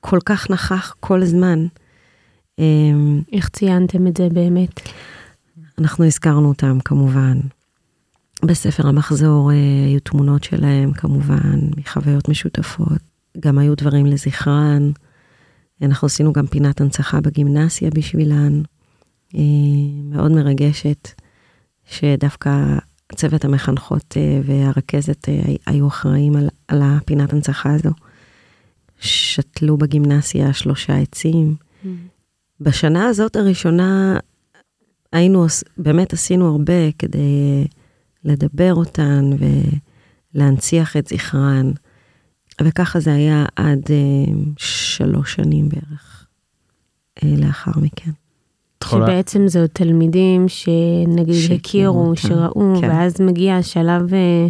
כל 0.00 0.18
כך 0.24 0.50
נכח 0.50 0.96
כל 1.00 1.22
הזמן. 1.22 1.66
אמ, 2.60 3.22
איך 3.32 3.48
ציינתם 3.48 4.06
את 4.06 4.16
זה 4.16 4.28
באמת? 4.32 4.80
אנחנו 5.78 6.04
הזכרנו 6.04 6.48
אותם 6.48 6.78
כמובן. 6.84 7.38
בספר 8.44 8.86
המחזור 8.86 9.50
אה, 9.52 9.56
היו 9.86 10.00
תמונות 10.00 10.44
שלהם 10.44 10.92
כמובן, 10.92 11.60
מחוויות 11.76 12.28
משותפות. 12.28 13.02
גם 13.40 13.58
היו 13.58 13.74
דברים 13.74 14.06
לזכרן. 14.06 14.90
אנחנו 15.82 16.06
עשינו 16.06 16.32
גם 16.32 16.46
פינת 16.46 16.80
הנצחה 16.80 17.20
בגימנסיה 17.20 17.90
בשבילן. 17.90 18.62
אה, 19.34 19.40
מאוד 20.04 20.32
מרגשת, 20.32 21.08
שדווקא 21.90 22.78
צוות 23.14 23.44
המחנכות 23.44 24.14
אה, 24.16 24.40
והרכזת 24.44 25.28
היו 25.66 25.88
אחראים 25.88 26.36
על, 26.36 26.48
על 26.68 26.82
הפינת 26.82 27.32
הנצחה 27.32 27.74
הזו. 27.74 27.90
שתלו 29.00 29.76
בגימנסיה 29.76 30.52
שלושה 30.52 30.96
עצים. 30.96 31.56
בשנה 32.60 33.06
הזאת 33.06 33.36
הראשונה 33.36 34.18
היינו, 35.12 35.46
באמת 35.78 36.12
עשינו 36.12 36.46
הרבה 36.48 36.92
כדי 36.98 37.66
לדבר 38.24 38.74
אותן 38.74 39.30
ולהנציח 40.34 40.96
את 40.96 41.06
זכרן, 41.08 41.70
וככה 42.62 43.00
זה 43.00 43.14
היה 43.14 43.44
עד 43.56 43.80
uh, 43.84 44.32
שלוש 44.56 45.34
שנים 45.34 45.68
בערך 45.68 46.26
uh, 47.18 47.24
לאחר 47.38 47.80
מכן. 47.80 48.10
שבעצם 48.84 49.48
זה 49.48 49.60
עוד 49.60 49.70
תלמידים 49.72 50.48
שנגיד 50.48 51.52
הכירו, 51.54 52.00
אותם, 52.08 52.16
שראו, 52.16 52.80
כן. 52.80 52.88
ואז 52.88 53.20
מגיע 53.20 53.56
השלב, 53.56 54.14
אה, 54.14 54.46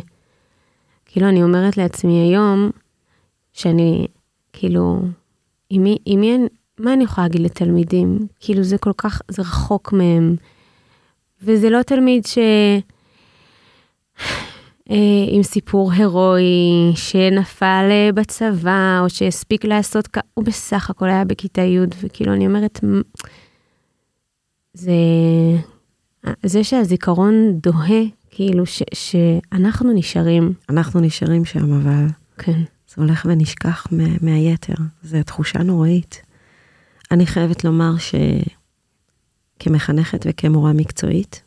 כאילו 1.07 1.29
אני 1.29 1.43
אומרת 1.43 1.77
לעצמי 1.77 2.13
היום, 2.13 2.71
שאני, 3.53 4.07
כאילו, 4.53 5.01
עם 5.71 5.83
מי, 5.83 5.97
עם 6.07 6.21
מי, 6.21 6.35
אני- 6.35 6.49
מה 6.81 6.93
אני 6.93 7.05
יכולה 7.05 7.27
להגיד 7.27 7.41
לתלמידים? 7.41 8.27
כאילו 8.41 8.63
זה 8.63 8.79
כל 8.79 8.93
כך, 8.97 9.23
זה 9.29 9.43
רחוק 9.43 9.93
מהם. 9.93 10.37
וזה 11.43 11.71
לא 11.71 11.83
תלמיד 11.83 12.27
ש... 12.27 12.39
אה, 14.91 14.97
עם 15.29 15.43
סיפור 15.43 15.93
הירואי, 15.93 16.93
שנפל 16.95 17.89
אה, 17.91 18.11
בצבא, 18.15 19.01
או 19.03 19.11
שהספיק 19.11 19.65
לעשות, 19.65 20.09
כ- 20.13 20.19
הוא 20.35 20.45
בסך 20.45 20.91
הכל 20.91 21.09
היה 21.09 21.25
בכיתה 21.25 21.63
י', 21.63 21.79
וכאילו 22.03 22.33
אני 22.33 22.47
אומרת, 22.47 22.85
"מ- 22.85 23.01
זה, 24.75 24.93
זה 26.47 26.65
שהזיכרון 26.65 27.35
דוהה, 27.63 28.03
כאילו 28.31 28.67
ש, 28.67 28.83
שאנחנו 28.95 29.93
נשארים, 29.93 30.53
אנחנו 30.69 31.01
נשארים 31.01 31.45
שם, 31.45 31.73
אבל 31.73 32.07
כן, 32.39 32.61
זה 32.89 32.95
הולך 32.97 33.27
ונשכח 33.29 33.87
מה, 33.93 34.05
מהיתר. 34.23 34.75
זו 35.03 35.19
תחושה 35.27 35.59
נוראית. 35.63 36.23
אני 37.11 37.27
חייבת 37.27 37.65
לומר 37.65 37.93
שכמחנכת 39.59 40.27
וכמורה 40.29 40.73
מקצועית, 40.73 41.43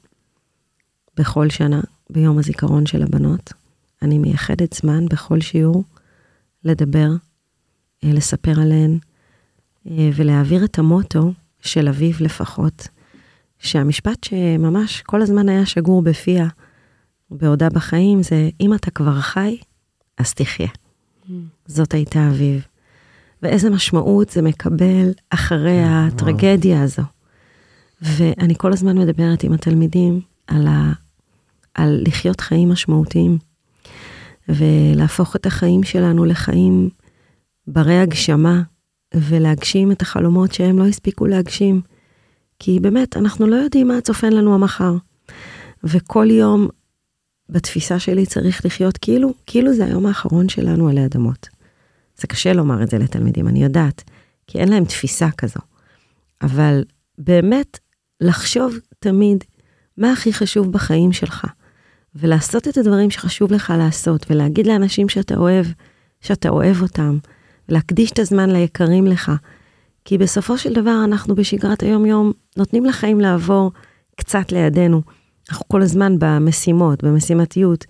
בכל 1.18 1.50
שנה, 1.50 1.82
ביום 2.10 2.40
הזיכרון 2.40 2.86
של 2.86 3.04
הבנות, 3.04 3.54
אני 4.02 4.18
מייחדת 4.18 4.74
זמן 4.74 5.06
בכל 5.06 5.42
שיעור 5.42 5.84
לדבר, 6.64 7.10
אה, 8.04 8.14
לספר 8.14 8.62
עליהן 8.62 8.98
אה, 9.88 10.10
ולהעביר 10.16 10.66
את 10.66 10.80
המוטו 10.80 11.34
של 11.62 11.88
אביו 11.88 12.14
לפחות, 12.20 12.88
שהמשפט 13.60 14.24
שממש 14.24 15.02
כל 15.02 15.22
הזמן 15.22 15.50
היה 15.50 15.66
שגור 15.66 16.02
בפיה 16.02 16.48
בעודה 17.32 17.70
בחיים 17.70 18.24
זה, 18.24 18.50
אם 18.62 18.74
אתה 18.74 18.92
כבר 18.92 19.22
חי, 19.22 19.58
אז 20.18 20.34
תחיה. 20.34 20.70
זאת 21.66 21.94
הייתה 21.94 22.28
אביב. 22.30 22.62
ואיזה 23.44 23.70
משמעות 23.70 24.30
זה 24.30 24.42
מקבל 24.42 25.12
אחרי 25.30 25.82
הטרגדיה 25.84 26.84
הזו. 26.84 27.04
ואני 28.02 28.56
כל 28.58 28.74
הזמן 28.74 28.98
מדברת 28.98 29.44
עם 29.44 29.54
התלמידים 29.54 30.22
על, 30.48 30.68
ה, 30.68 30.92
על 31.74 32.04
לחיות 32.08 32.42
חיים 32.42 32.70
משמעותיים, 32.70 33.38
ולהפוך 34.50 35.36
את 35.36 35.46
החיים 35.46 35.84
שלנו 35.84 36.26
לחיים 36.26 36.90
ברי 37.68 38.00
הגשמה, 38.00 38.62
ולהגשים 39.16 39.92
את 39.92 40.02
החלומות 40.02 40.54
שהם 40.54 40.80
לא 40.80 40.88
הספיקו 40.88 41.26
להגשים. 41.26 41.82
כי 42.60 42.80
באמת, 42.80 43.18
אנחנו 43.18 43.48
לא 43.48 43.56
יודעים 43.56 43.88
מה 43.88 44.02
צופן 44.02 44.34
לנו 44.34 44.56
המחר. 44.56 44.94
וכל 45.84 46.28
יום 46.32 46.68
בתפיסה 47.50 48.00
שלי 48.00 48.26
צריך 48.26 48.66
לחיות 48.66 48.98
כאילו, 48.98 49.34
כאילו 49.46 49.74
זה 49.74 49.86
היום 49.86 50.06
האחרון 50.06 50.50
שלנו 50.50 50.90
עלי 50.90 51.06
אדמות. 51.06 51.53
זה 52.24 52.28
קשה 52.28 52.54
לומר 52.54 52.84
את 52.84 52.90
זה 52.90 52.98
לתלמידים, 52.98 53.48
אני 53.48 53.64
יודעת, 53.64 54.04
כי 54.48 54.60
אין 54.60 54.70
להם 54.70 54.86
תפיסה 54.86 55.32
כזו. 55.38 55.60
אבל 56.42 56.84
באמת, 57.18 57.80
לחשוב 58.22 58.76
תמיד 59.00 59.44
מה 59.98 60.12
הכי 60.12 60.34
חשוב 60.34 60.72
בחיים 60.72 61.14
שלך, 61.14 61.48
ולעשות 62.16 62.68
את 62.68 62.78
הדברים 62.78 63.12
שחשוב 63.12 63.52
לך 63.52 63.74
לעשות, 63.78 64.26
ולהגיד 64.30 64.68
לאנשים 64.68 65.10
שאתה 65.10 65.36
אוהב, 65.36 65.66
שאתה 66.22 66.50
אוהב 66.50 66.82
אותם, 66.82 67.18
להקדיש 67.70 68.12
את 68.12 68.20
הזמן 68.20 68.50
ליקרים 68.50 69.08
לך. 69.08 69.32
כי 70.06 70.18
בסופו 70.18 70.58
של 70.58 70.74
דבר 70.74 71.02
אנחנו 71.04 71.36
בשגרת 71.36 71.84
היום-יום 71.84 72.32
נותנים 72.58 72.86
לחיים 72.86 73.20
לעבור 73.20 73.72
קצת 74.16 74.52
לידינו. 74.52 75.02
אנחנו 75.50 75.68
כל 75.68 75.82
הזמן 75.82 76.16
במשימות, 76.20 77.04
במשימתיות. 77.04 77.86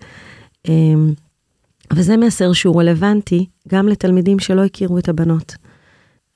וזה 1.92 2.16
מסר 2.16 2.52
שהוא 2.52 2.80
רלוונטי 2.80 3.46
גם 3.68 3.88
לתלמידים 3.88 4.38
שלא 4.38 4.64
הכירו 4.64 4.98
את 4.98 5.08
הבנות. 5.08 5.54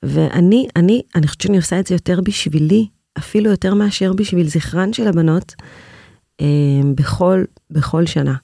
ואני, 0.03 0.67
אני, 0.75 1.01
אני 1.15 1.27
חושבת 1.27 1.41
שאני 1.41 1.57
עושה 1.57 1.79
את 1.79 1.87
זה 1.87 1.95
יותר 1.95 2.21
בשבילי, 2.21 2.87
אפילו 3.17 3.51
יותר 3.51 3.73
מאשר 3.73 4.13
בשביל 4.13 4.47
זכרן 4.47 4.93
של 4.93 5.07
הבנות, 5.07 5.55
אמ, 6.39 6.93
בכל, 6.95 7.43
בכל 7.71 8.05
שנה. 8.05 8.35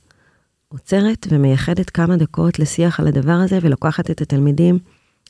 עוצרת 0.68 1.28
ומייחדת 1.30 1.89
כמה 1.89 2.18
דקות 2.18 2.60
לשיח 2.60 3.00
על 3.00 3.08
הדבר 3.08 3.32
הזה 3.32 3.60
ולוקחת 3.62 4.12
את 4.12 4.22
התלמידים 4.22 4.80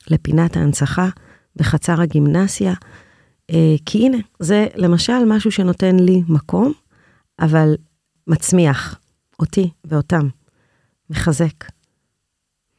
לפינת 0.08 0.56
ההנצחה 0.56 1.08
בחצר 1.56 2.00
הגימנסיה. 2.00 2.74
אה, 3.50 3.74
כי 3.86 4.06
הנה, 4.06 4.18
זה 4.40 4.66
למשל 4.74 5.24
משהו 5.26 5.50
שנותן 5.50 5.96
לי 5.96 6.22
מקום, 6.28 6.72
אבל 7.40 7.74
מצמיח 8.26 8.98
אותי 9.40 9.70
ואותם, 9.84 10.28
מחזק. 11.10 11.64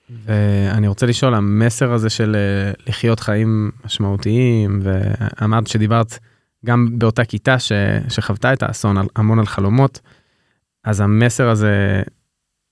ואני 0.10 0.88
רוצה 0.88 1.06
לשאול, 1.06 1.34
המסר 1.34 1.94
הזה 1.94 2.10
של 2.10 2.36
אה, 2.36 2.72
לחיות 2.88 3.20
חיים 3.20 3.72
משמעותיים, 3.86 4.80
ואמרת 4.84 5.68
שדיברת 5.68 6.20
גם 6.66 6.88
באותה 7.00 7.26
כיתה 7.26 7.60
ש, 7.60 7.72
שחוותה 8.10 8.54
את 8.54 8.64
האסון 8.64 8.98
המון 9.16 9.40
על 9.40 9.46
חלומות, 9.46 10.00
אז 10.84 11.00
המסר 11.00 11.50
הזה, 11.50 12.02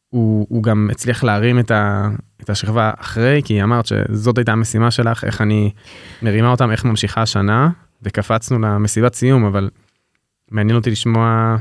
הוא, 0.10 0.48
הוא 0.50 0.64
גם 0.64 0.90
הצליח 0.92 1.24
להרים 1.24 1.60
את, 1.60 1.72
ה, 1.72 2.10
את 2.42 2.50
השכבה 2.50 2.92
אחרי, 2.98 3.42
כי 3.46 3.64
אמרת 3.64 3.86
שזאת 3.86 4.38
הייתה 4.38 4.52
המשימה 4.52 4.92
שלך, 4.92 5.24
איך 5.24 5.42
אני 5.42 5.72
מרימה 6.22 6.52
אותם, 6.52 6.72
איך 6.72 6.86
ממשיכה 6.86 7.22
השנה, 7.22 7.70
וקפצנו 8.04 8.60
למסיבת 8.60 9.14
סיום, 9.14 9.46
אבל 9.46 9.70
מעניין 10.52 10.76
אותי 10.78 10.92
לשמוע 10.92 11.58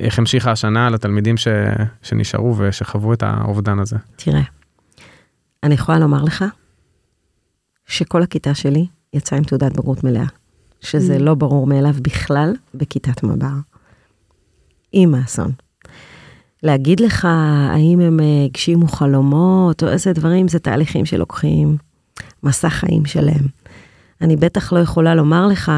איך 0.00 0.18
המשיכה 0.18 0.50
השנה 0.50 0.90
לתלמידים 0.90 1.36
ש, 1.36 1.48
שנשארו 2.02 2.54
ושחוו 2.58 3.12
את 3.12 3.22
האובדן 3.22 3.78
הזה. 3.78 3.96
תראה, 4.16 4.42
אני 5.62 5.74
יכולה 5.74 5.98
לומר 5.98 6.24
לך 6.24 6.44
שכל 7.86 8.22
הכיתה 8.22 8.54
שלי 8.54 8.86
יצאה 9.12 9.38
עם 9.38 9.44
תעודת 9.44 9.72
בגרות 9.72 10.04
מלאה, 10.04 10.26
שזה 10.80 11.16
mm. 11.16 11.22
לא 11.22 11.34
ברור 11.34 11.66
מאליו 11.66 11.94
בכלל 12.02 12.54
בכיתת 12.74 13.22
מב"ר. 13.22 13.56
עם 14.92 15.14
האסון. 15.14 15.52
להגיד 16.62 17.00
לך 17.00 17.24
האם 17.70 18.00
הם 18.00 18.20
אה, 18.20 18.44
הגשימו 18.44 18.88
חלומות 18.88 19.82
או 19.82 19.88
איזה 19.88 20.12
דברים, 20.12 20.48
זה 20.48 20.58
תהליכים 20.58 21.04
שלוקחים 21.04 21.76
מסע 22.42 22.68
חיים 22.68 23.06
שלם. 23.06 23.46
אני 24.20 24.36
בטח 24.36 24.72
לא 24.72 24.78
יכולה 24.78 25.14
לומר 25.14 25.46
לך 25.46 25.72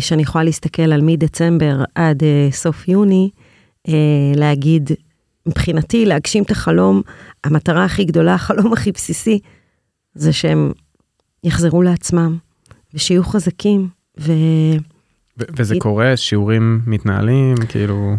שאני 0.00 0.22
יכולה 0.22 0.44
להסתכל 0.44 0.92
על 0.92 1.00
מדצמבר 1.02 1.84
עד 1.94 2.22
אה, 2.22 2.48
סוף 2.50 2.88
יוני, 2.88 3.30
אה, 3.88 3.94
להגיד, 4.34 4.90
מבחינתי, 5.46 6.06
להגשים 6.06 6.42
את 6.42 6.50
החלום, 6.50 7.02
המטרה 7.44 7.84
הכי 7.84 8.04
גדולה, 8.04 8.34
החלום 8.34 8.72
הכי 8.72 8.92
בסיסי, 8.92 9.38
זה 10.14 10.32
שהם 10.32 10.72
יחזרו 11.44 11.82
לעצמם, 11.82 12.38
ושיהיו 12.94 13.24
חזקים, 13.24 13.88
ו... 14.20 14.32
וזה 15.38 15.74
קורה, 15.78 16.16
שיעורים 16.16 16.80
מתנהלים, 16.86 17.56
כאילו... 17.68 18.16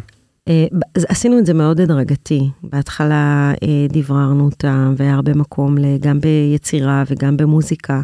עשינו 1.09 1.39
את 1.39 1.45
זה 1.45 1.53
מאוד 1.53 1.81
הדרגתי. 1.81 2.49
בהתחלה 2.63 3.53
דבררנו 3.89 4.45
אותם, 4.45 4.93
והיה 4.97 5.13
הרבה 5.13 5.33
מקום 5.33 5.75
גם 5.99 6.19
ביצירה 6.21 7.03
וגם 7.07 7.37
במוזיקה. 7.37 8.01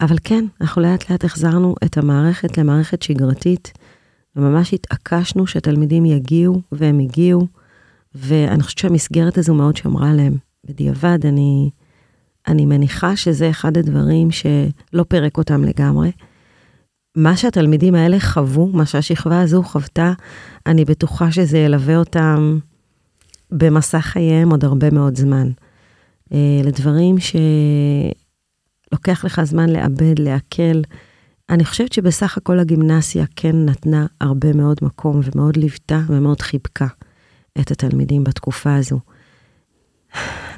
אבל 0.00 0.16
כן, 0.24 0.44
אנחנו 0.60 0.82
לאט 0.82 1.10
לאט 1.10 1.24
החזרנו 1.24 1.74
את 1.84 1.98
המערכת 1.98 2.58
למערכת 2.58 3.02
שגרתית, 3.02 3.72
וממש 4.36 4.74
התעקשנו 4.74 5.46
שהתלמידים 5.46 6.04
יגיעו, 6.04 6.60
והם 6.72 6.98
הגיעו, 6.98 7.46
ואני 8.14 8.62
חושבת 8.62 8.78
שהמסגרת 8.78 9.38
הזו 9.38 9.54
מאוד 9.54 9.76
שמרה 9.76 10.10
עליהם. 10.10 10.36
בדיעבד, 10.64 11.18
אני, 11.26 11.70
אני 12.48 12.66
מניחה 12.66 13.16
שזה 13.16 13.50
אחד 13.50 13.78
הדברים 13.78 14.30
שלא 14.30 15.04
פירק 15.08 15.38
אותם 15.38 15.64
לגמרי. 15.64 16.12
מה 17.16 17.36
שהתלמידים 17.36 17.94
האלה 17.94 18.20
חוו, 18.20 18.66
מה 18.66 18.86
שהשכבה 18.86 19.40
הזו 19.40 19.62
חוותה, 19.62 20.12
אני 20.66 20.84
בטוחה 20.84 21.32
שזה 21.32 21.58
ילווה 21.58 21.96
אותם 21.96 22.58
במסע 23.50 24.00
חייהם 24.00 24.50
עוד 24.50 24.64
הרבה 24.64 24.90
מאוד 24.90 25.16
זמן. 25.16 25.50
אה, 26.32 26.60
לדברים 26.64 27.18
ש... 27.18 27.36
לוקח 28.92 29.24
לך 29.24 29.42
זמן 29.44 29.68
לעבד, 29.68 30.18
לעכל. 30.18 30.80
אני 31.50 31.64
חושבת 31.64 31.92
שבסך 31.92 32.36
הכל 32.36 32.58
הגימנסיה 32.58 33.24
כן 33.36 33.64
נתנה 33.64 34.06
הרבה 34.20 34.52
מאוד 34.52 34.78
מקום 34.82 35.20
ומאוד 35.24 35.56
ליוותה 35.56 36.00
ומאוד 36.08 36.40
חיבקה 36.40 36.86
את 37.60 37.70
התלמידים 37.70 38.24
בתקופה 38.24 38.74
הזו. 38.74 39.00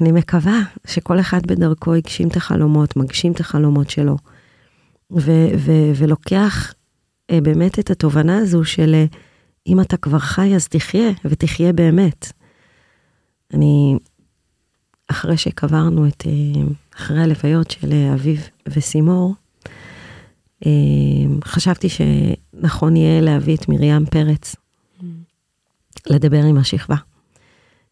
אני 0.00 0.12
מקווה 0.12 0.60
שכל 0.86 1.20
אחד 1.20 1.46
בדרכו 1.46 1.94
הגשים 1.94 2.28
את 2.28 2.36
החלומות, 2.36 2.96
מגשים 2.96 3.32
את 3.32 3.40
החלומות 3.40 3.90
שלו, 3.90 4.16
ו- 5.12 5.50
ו- 5.58 5.92
ולוקח 5.96 6.74
אה, 7.30 7.40
באמת 7.40 7.78
את 7.78 7.90
התובנה 7.90 8.38
הזו 8.38 8.64
של 8.64 8.94
אה, 8.94 9.04
אם 9.66 9.80
אתה 9.80 9.96
כבר 9.96 10.18
חי 10.18 10.54
אז 10.54 10.68
תחיה, 10.68 11.10
ותחיה 11.24 11.72
באמת. 11.72 12.32
אני 13.54 13.96
אחרי 15.10 15.36
שקברנו 15.36 16.08
את, 16.08 16.24
אה, 16.26 16.62
אחרי 17.00 17.22
הלוויות 17.22 17.70
של 17.70 17.92
אה, 17.92 18.14
אביב 18.14 18.48
וסימור, 18.68 19.34
אה, 20.66 20.70
חשבתי 21.44 21.88
שנכון 21.88 22.96
יהיה 22.96 23.20
להביא 23.20 23.56
את 23.56 23.68
מרים 23.68 24.06
פרץ 24.06 24.56
לדבר 26.10 26.44
עם 26.44 26.56
השכבה. 26.56 26.96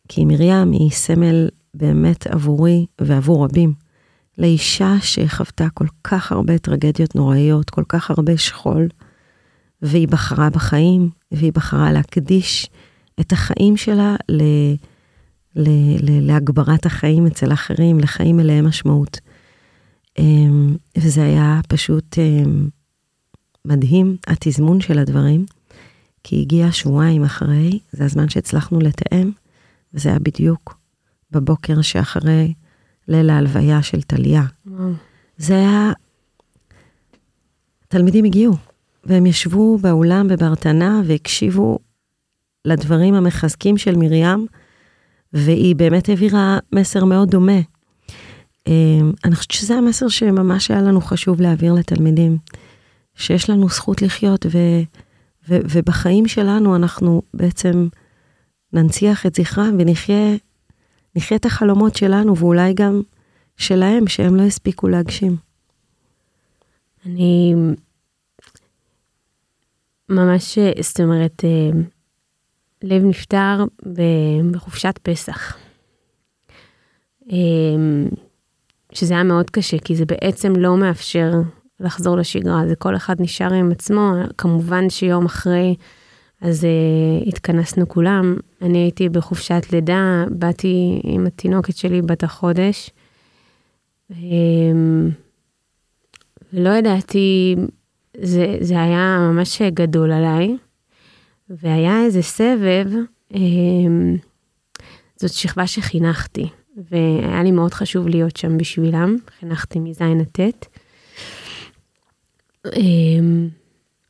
כי 0.08 0.24
מרים 0.24 0.72
היא 0.72 0.90
סמל 0.90 1.48
באמת 1.74 2.26
עבורי 2.26 2.86
ועבור 3.00 3.44
רבים, 3.44 3.72
לאישה 4.38 4.94
שחוותה 5.00 5.66
כל 5.74 5.86
כך 6.04 6.32
הרבה 6.32 6.58
טרגדיות 6.58 7.14
נוראיות, 7.14 7.70
כל 7.70 7.84
כך 7.88 8.10
הרבה 8.10 8.38
שכול, 8.38 8.88
והיא 9.82 10.08
בחרה 10.08 10.50
בחיים, 10.50 11.10
והיא 11.32 11.52
בחרה 11.52 11.92
להקדיש 11.92 12.70
את 13.20 13.32
החיים 13.32 13.76
שלה 13.76 14.16
ל... 14.28 14.42
להגברת 16.20 16.86
החיים 16.86 17.26
אצל 17.26 17.52
אחרים, 17.52 18.00
לחיים 18.00 18.36
מלאי 18.36 18.60
משמעות. 18.60 19.20
אמ, 20.18 20.76
וזה 20.98 21.22
היה 21.22 21.60
פשוט 21.68 22.18
אמ, 22.18 22.68
מדהים, 23.64 24.16
התזמון 24.26 24.80
של 24.80 24.98
הדברים, 24.98 25.46
כי 26.24 26.40
הגיע 26.40 26.72
שבועיים 26.72 27.24
אחרי, 27.24 27.78
זה 27.92 28.04
הזמן 28.04 28.28
שהצלחנו 28.28 28.80
לתאם, 28.80 29.30
וזה 29.94 30.08
היה 30.08 30.18
בדיוק 30.18 30.78
בבוקר 31.30 31.82
שאחרי 31.82 32.54
ליל 33.08 33.30
ההלוויה 33.30 33.82
של 33.82 34.02
טליה. 34.02 34.42
זה 35.36 35.54
היה... 35.54 35.92
תלמידים 37.88 38.24
הגיעו, 38.24 38.56
והם 39.04 39.26
ישבו 39.26 39.78
באולם 39.78 40.28
בברטנה 40.28 41.02
והקשיבו 41.04 41.78
לדברים 42.64 43.14
המחזקים 43.14 43.78
של 43.78 43.96
מרים, 43.96 44.46
והיא 45.32 45.76
באמת 45.76 46.08
העבירה 46.08 46.58
מסר 46.72 47.04
מאוד 47.04 47.30
דומה. 47.30 47.60
אמ, 48.66 49.12
אני 49.24 49.34
חושבת 49.34 49.50
שזה 49.50 49.74
המסר 49.74 50.08
שממש 50.08 50.70
היה 50.70 50.82
לנו 50.82 51.00
חשוב 51.00 51.40
להעביר 51.40 51.72
לתלמידים, 51.72 52.38
שיש 53.14 53.50
לנו 53.50 53.68
זכות 53.68 54.02
לחיות, 54.02 54.46
ו, 54.46 54.58
ו, 55.48 55.58
ובחיים 55.70 56.28
שלנו 56.28 56.76
אנחנו 56.76 57.22
בעצם 57.34 57.88
ננציח 58.72 59.26
את 59.26 59.34
זכרם 59.34 59.76
ונחיה 59.78 60.36
נחיה 61.16 61.36
את 61.36 61.46
החלומות 61.46 61.96
שלנו, 61.96 62.36
ואולי 62.36 62.74
גם 62.74 63.02
שלהם, 63.56 64.06
שהם 64.06 64.36
לא 64.36 64.42
הספיקו 64.42 64.88
להגשים. 64.88 65.36
אני 67.06 67.54
ממש, 70.08 70.58
זאת 70.80 71.00
אומרת, 71.00 71.44
אה, 71.44 71.80
לב 72.82 73.04
נפטר 73.04 73.64
בחופשת 74.50 74.98
פסח. 75.02 75.56
אה, 77.32 77.36
שזה 78.92 79.14
היה 79.14 79.22
מאוד 79.22 79.50
קשה, 79.50 79.78
כי 79.78 79.96
זה 79.96 80.04
בעצם 80.06 80.56
לא 80.56 80.76
מאפשר 80.76 81.32
לחזור 81.80 82.16
לשגרה, 82.16 82.62
זה 82.68 82.76
כל 82.76 82.96
אחד 82.96 83.20
נשאר 83.20 83.52
עם 83.52 83.70
עצמו, 83.70 84.12
כמובן 84.38 84.90
שיום 84.90 85.24
אחרי, 85.24 85.74
אז 86.40 86.64
uh, 86.64 87.28
התכנסנו 87.28 87.88
כולם, 87.88 88.36
אני 88.62 88.78
הייתי 88.78 89.08
בחופשת 89.08 89.62
לידה, 89.72 90.24
באתי 90.30 91.00
עם 91.04 91.26
התינוקת 91.26 91.76
שלי 91.76 92.02
בת 92.02 92.22
החודש, 92.22 92.90
um, 94.12 94.14
לא 96.52 96.70
ידעתי, 96.70 97.56
זה, 98.22 98.56
זה 98.60 98.82
היה 98.82 99.18
ממש 99.32 99.62
גדול 99.62 100.12
עליי, 100.12 100.56
והיה 101.50 102.02
איזה 102.04 102.22
סבב, 102.22 102.86
um, 103.32 103.36
זאת 105.16 105.32
שכבה 105.32 105.66
שחינכתי, 105.66 106.48
והיה 106.90 107.42
לי 107.42 107.50
מאוד 107.50 107.74
חשוב 107.74 108.08
להיות 108.08 108.36
שם 108.36 108.58
בשבילם, 108.58 109.16
חינכתי 109.38 109.78
מז' 109.78 110.02
עד 110.02 110.40
ט'. 110.40 110.66
אמ, 112.76 113.48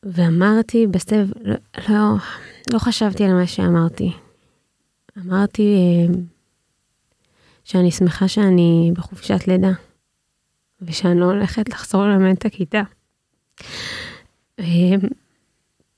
ואמרתי 0.03 0.87
בסבב, 0.87 1.27
לא, 1.41 1.55
לא, 1.89 2.15
לא 2.73 2.79
חשבתי 2.79 3.23
על 3.23 3.33
מה 3.33 3.47
שאמרתי. 3.47 4.11
אמרתי 5.17 5.75
אמ, 6.07 6.13
שאני 7.63 7.91
שמחה 7.91 8.27
שאני 8.27 8.91
בחופשת 8.95 9.47
לידה, 9.47 9.71
ושאני 10.81 11.19
לא 11.19 11.25
הולכת 11.25 11.69
לחזור 11.69 12.05
ללמד 12.05 12.31
את 12.31 12.45
הכיתה. 12.45 12.81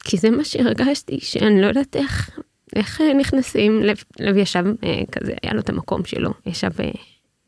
כי 0.03 0.17
זה 0.17 0.29
מה 0.29 0.43
שהרגשתי, 0.43 1.19
שאני 1.19 1.61
לא 1.61 1.67
יודעת 1.67 1.95
איך, 1.95 2.39
איך 2.75 3.01
נכנסים, 3.19 3.83
לב, 3.83 4.03
לב 4.19 4.37
ישב 4.37 4.63
אה, 4.83 5.01
כזה, 5.11 5.33
היה 5.43 5.53
לו 5.53 5.59
את 5.59 5.69
המקום 5.69 6.05
שלו, 6.05 6.31
ישב 6.45 6.71
אה, 6.79 6.91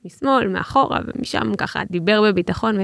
משמאל, 0.05 0.47
מאחורה, 0.47 0.99
ומשם 1.07 1.55
ככה 1.57 1.81
דיבר 1.89 2.21
בביטחון. 2.21 2.79
ו... 2.79 2.83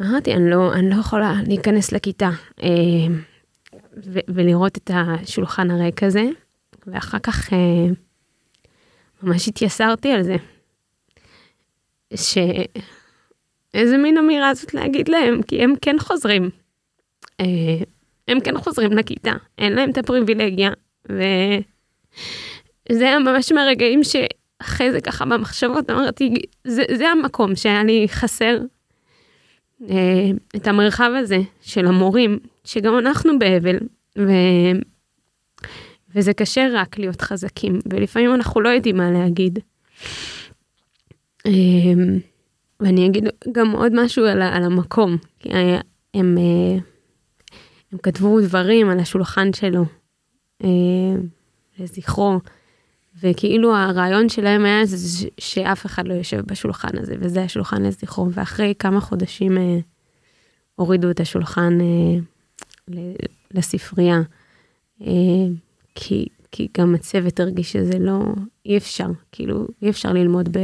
אמרתי, 0.00 0.34
אני 0.34 0.50
לא, 0.50 0.72
אני 0.74 0.90
לא 0.90 0.96
יכולה 1.00 1.34
להיכנס 1.46 1.92
לכיתה 1.92 2.30
אה, 2.62 2.68
ו- 4.06 4.18
ולראות 4.28 4.76
את 4.76 4.90
השולחן 4.94 5.70
הריק 5.70 6.02
הזה, 6.02 6.24
ואחר 6.86 7.18
כך 7.18 7.52
אה, 7.52 7.58
ממש 9.22 9.48
התייסרתי 9.48 10.12
על 10.12 10.22
זה. 10.22 10.36
שאיזה 12.14 13.96
מין 13.98 14.18
אמירה 14.18 14.54
זאת 14.54 14.74
להגיד 14.74 15.08
להם, 15.08 15.42
כי 15.42 15.62
הם 15.62 15.74
כן 15.82 15.96
חוזרים. 15.98 16.50
אה, 17.40 17.46
הם 18.28 18.40
כן 18.40 18.58
חוזרים 18.58 18.92
לכיתה, 18.92 19.32
אין 19.58 19.72
להם 19.72 19.90
את 19.90 19.98
הפריבילגיה, 19.98 20.70
וזה 21.06 23.04
היה 23.04 23.18
ממש 23.18 23.52
מהרגעים 23.52 24.00
שאחרי 24.04 24.92
זה 24.92 25.00
ככה 25.00 25.24
במחשבות 25.24 25.90
אמרתי, 25.90 26.34
זה, 26.64 26.82
זה 26.94 27.08
המקום 27.08 27.56
שהיה 27.56 27.84
לי 27.84 28.06
חסר 28.08 28.58
אה, 29.90 30.30
את 30.56 30.66
המרחב 30.66 31.10
הזה 31.16 31.38
של 31.60 31.86
המורים, 31.86 32.38
שגם 32.64 32.98
אנחנו 32.98 33.38
באבל, 33.38 33.78
ו... 34.18 34.30
וזה 36.14 36.32
קשה 36.32 36.68
רק 36.72 36.98
להיות 36.98 37.20
חזקים, 37.20 37.78
ולפעמים 37.92 38.34
אנחנו 38.34 38.60
לא 38.60 38.68
יודעים 38.68 38.96
מה 38.96 39.10
להגיד. 39.10 39.58
אה, 41.46 41.52
ואני 42.80 43.06
אגיד 43.06 43.24
גם 43.52 43.70
עוד 43.70 43.92
משהו 43.94 44.24
על, 44.24 44.42
על 44.42 44.62
המקום, 44.64 45.16
כי 45.38 45.48
הם, 46.14 46.38
אה, 46.38 46.78
הם 47.92 47.98
כתבו 47.98 48.40
דברים 48.40 48.90
על 48.90 49.00
השולחן 49.00 49.52
שלו, 49.52 49.84
לזכרו. 51.78 52.38
וכאילו 53.20 53.76
הרעיון 53.76 54.28
שלהם 54.28 54.64
היה 54.64 54.86
זה 54.86 55.28
שאף 55.40 55.86
אחד 55.86 56.08
לא 56.08 56.14
יושב 56.14 56.40
בשולחן 56.46 56.98
הזה, 56.98 57.14
וזה 57.20 57.42
השולחן 57.42 57.82
לזכרו, 57.82 58.32
ואחרי 58.32 58.74
כמה 58.78 59.00
חודשים 59.00 59.58
אה, 59.58 59.78
הורידו 60.74 61.10
את 61.10 61.20
השולחן 61.20 61.78
אה, 61.80 62.96
לספרייה, 63.50 64.20
אה, 65.02 65.06
כי, 65.94 66.26
כי 66.52 66.68
גם 66.78 66.94
הצוות 66.94 67.40
הרגיש 67.40 67.72
שזה 67.72 67.98
לא, 67.98 68.24
אי 68.66 68.76
אפשר, 68.76 69.06
כאילו, 69.32 69.66
אי 69.82 69.90
אפשר 69.90 70.12
ללמוד 70.12 70.48
ב, 70.48 70.58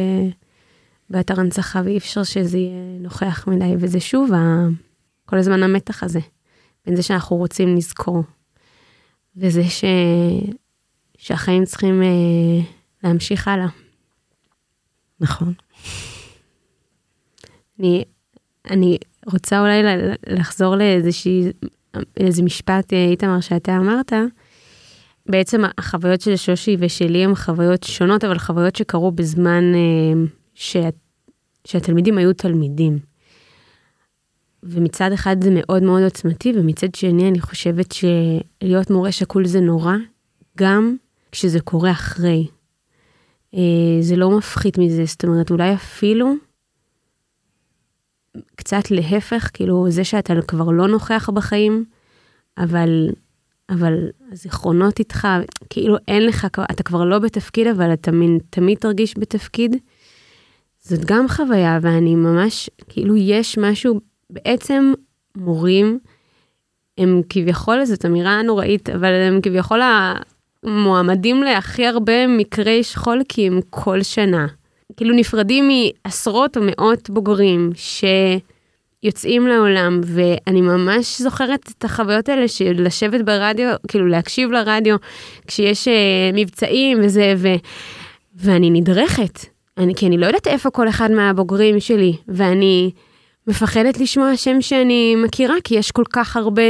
באתר 1.11 1.41
הנצחה, 1.41 1.83
ואי 1.85 1.99
אפשר 1.99 2.23
שזה 2.23 2.59
יהיה 2.59 2.99
נוכח 3.01 3.45
מדי, 3.49 3.75
וזה 3.79 4.01
שוב 4.01 4.33
ה, 4.33 4.67
כל 5.27 5.39
הזמן 5.39 5.63
המתח 5.63 6.03
הזה, 6.03 6.21
בין 6.87 6.97
זה 6.97 7.03
שאנחנו 7.03 7.37
רוצים 7.37 7.77
לזכור, 7.77 8.23
וזה 9.37 9.65
ש... 9.65 9.85
שהחיים 11.19 11.65
צריכים 11.65 12.03
אה, 12.03 12.65
להמשיך 13.05 13.49
הלאה. 13.49 13.69
נכון. 15.21 15.53
אני, 17.81 18.05
אני 18.71 18.99
רוצה 19.27 19.61
אולי 19.61 19.83
לחזור 20.27 20.77
לאיזושהי, 20.77 21.43
איזה 22.17 22.43
משפט, 22.43 22.93
אה, 22.93 23.07
איתמר, 23.11 23.41
שאתה 23.41 23.77
אמרת. 23.77 24.13
בעצם 25.27 25.63
החוויות 25.79 26.21
של 26.21 26.37
שושי 26.37 26.77
ושלי 26.79 27.25
הן 27.25 27.35
חוויות 27.35 27.83
שונות, 27.83 28.25
אבל 28.25 28.39
חוויות 28.39 28.77
שקרו 28.77 29.13
בזמן 29.13 29.75
אה, 29.75 30.23
ש, 30.55 30.77
שהתלמידים 31.65 32.19
היו 32.19 32.33
תלמידים. 32.33 32.99
ומצד 34.65 35.13
אחד 35.13 35.45
זה 35.45 35.51
מאוד 35.53 35.83
מאוד 35.83 36.03
עוצמתי, 36.03 36.53
ומצד 36.57 36.95
שני 36.95 37.29
אני 37.29 37.41
חושבת 37.41 37.93
שלהיות 37.93 38.91
מורה 38.91 39.13
שקול 39.13 39.47
זה 39.47 39.61
נורא, 39.61 39.95
גם 40.59 40.97
כשזה 41.33 41.61
קורה 41.61 41.91
אחרי. 41.91 42.47
אה, 43.55 43.61
זה 44.01 44.17
לא 44.17 44.39
מפחית 44.39 44.79
מזה, 44.79 45.05
זאת 45.05 45.25
אומרת, 45.25 45.51
אולי 45.51 45.75
אפילו 45.75 46.35
קצת 48.57 48.91
להפך, 48.91 49.51
כאילו 49.53 49.91
זה 49.91 50.05
שאתה 50.05 50.35
כבר 50.49 50.71
לא 50.71 50.89
נוכח 50.89 51.31
בחיים, 51.31 51.85
אבל, 52.59 53.09
אבל 53.69 53.95
הזיכרונות 54.33 54.99
איתך, 54.99 55.29
כאילו 55.71 55.97
אין 56.09 56.27
לך, 56.27 56.47
אתה 56.71 56.83
כבר 56.83 57.05
לא 57.05 57.19
בתפקיד, 57.19 57.67
אבל 57.67 57.93
אתה 57.93 58.13
מין, 58.13 58.39
תמיד 58.51 58.79
תרגיש 58.79 59.15
בתפקיד. 59.19 59.77
זאת 60.81 61.05
גם 61.05 61.29
חוויה, 61.29 61.79
ואני 61.83 62.15
ממש, 62.15 62.71
כאילו 62.89 63.17
יש 63.17 63.59
משהו, 63.59 64.01
בעצם 64.35 64.93
מורים, 65.37 65.99
הם 66.99 67.23
כביכול, 67.29 67.85
זאת 67.85 68.05
אמירה 68.07 68.43
נוראית, 68.43 68.91
אבל 68.91 69.13
הם 69.13 69.41
כביכול 69.41 69.81
מועמדים 70.65 71.43
להכי 71.43 71.87
הרבה 71.87 72.27
מקרי 72.27 72.83
שכול 72.83 73.23
כי 73.29 73.47
הם 73.47 73.61
כל 73.71 74.03
שנה. 74.03 74.47
כאילו 74.97 75.15
נפרדים 75.15 75.69
מעשרות 76.05 76.57
או 76.57 76.63
מאות 76.65 77.11
בוגרים 77.11 77.71
שיוצאים 79.05 79.47
לעולם, 79.47 80.01
ואני 80.05 80.61
ממש 80.61 81.21
זוכרת 81.21 81.73
את 81.79 81.85
החוויות 81.85 82.29
האלה 82.29 82.49
של 82.49 82.75
לשבת 82.79 83.21
ברדיו, 83.21 83.69
כאילו 83.89 84.07
להקשיב 84.07 84.51
לרדיו 84.51 84.97
כשיש 85.47 85.89
uh, 85.89 85.91
מבצעים 86.35 86.99
וזה, 87.03 87.35
ו... 87.37 87.49
ואני 88.37 88.71
נדרכת, 88.71 89.39
אני, 89.79 89.95
כי 89.95 90.07
אני 90.07 90.19
לא 90.19 90.27
יודעת 90.27 90.47
איפה 90.47 90.71
כל 90.71 90.89
אחד 90.89 91.11
מהבוגרים 91.11 91.81
שלי, 91.81 92.17
ואני 92.29 92.91
מפחדת 93.47 94.01
לשמוע 94.01 94.37
שם 94.37 94.61
שאני 94.61 95.15
מכירה, 95.17 95.55
כי 95.65 95.75
יש 95.75 95.91
כל 95.91 96.05
כך 96.13 96.37
הרבה 96.37 96.63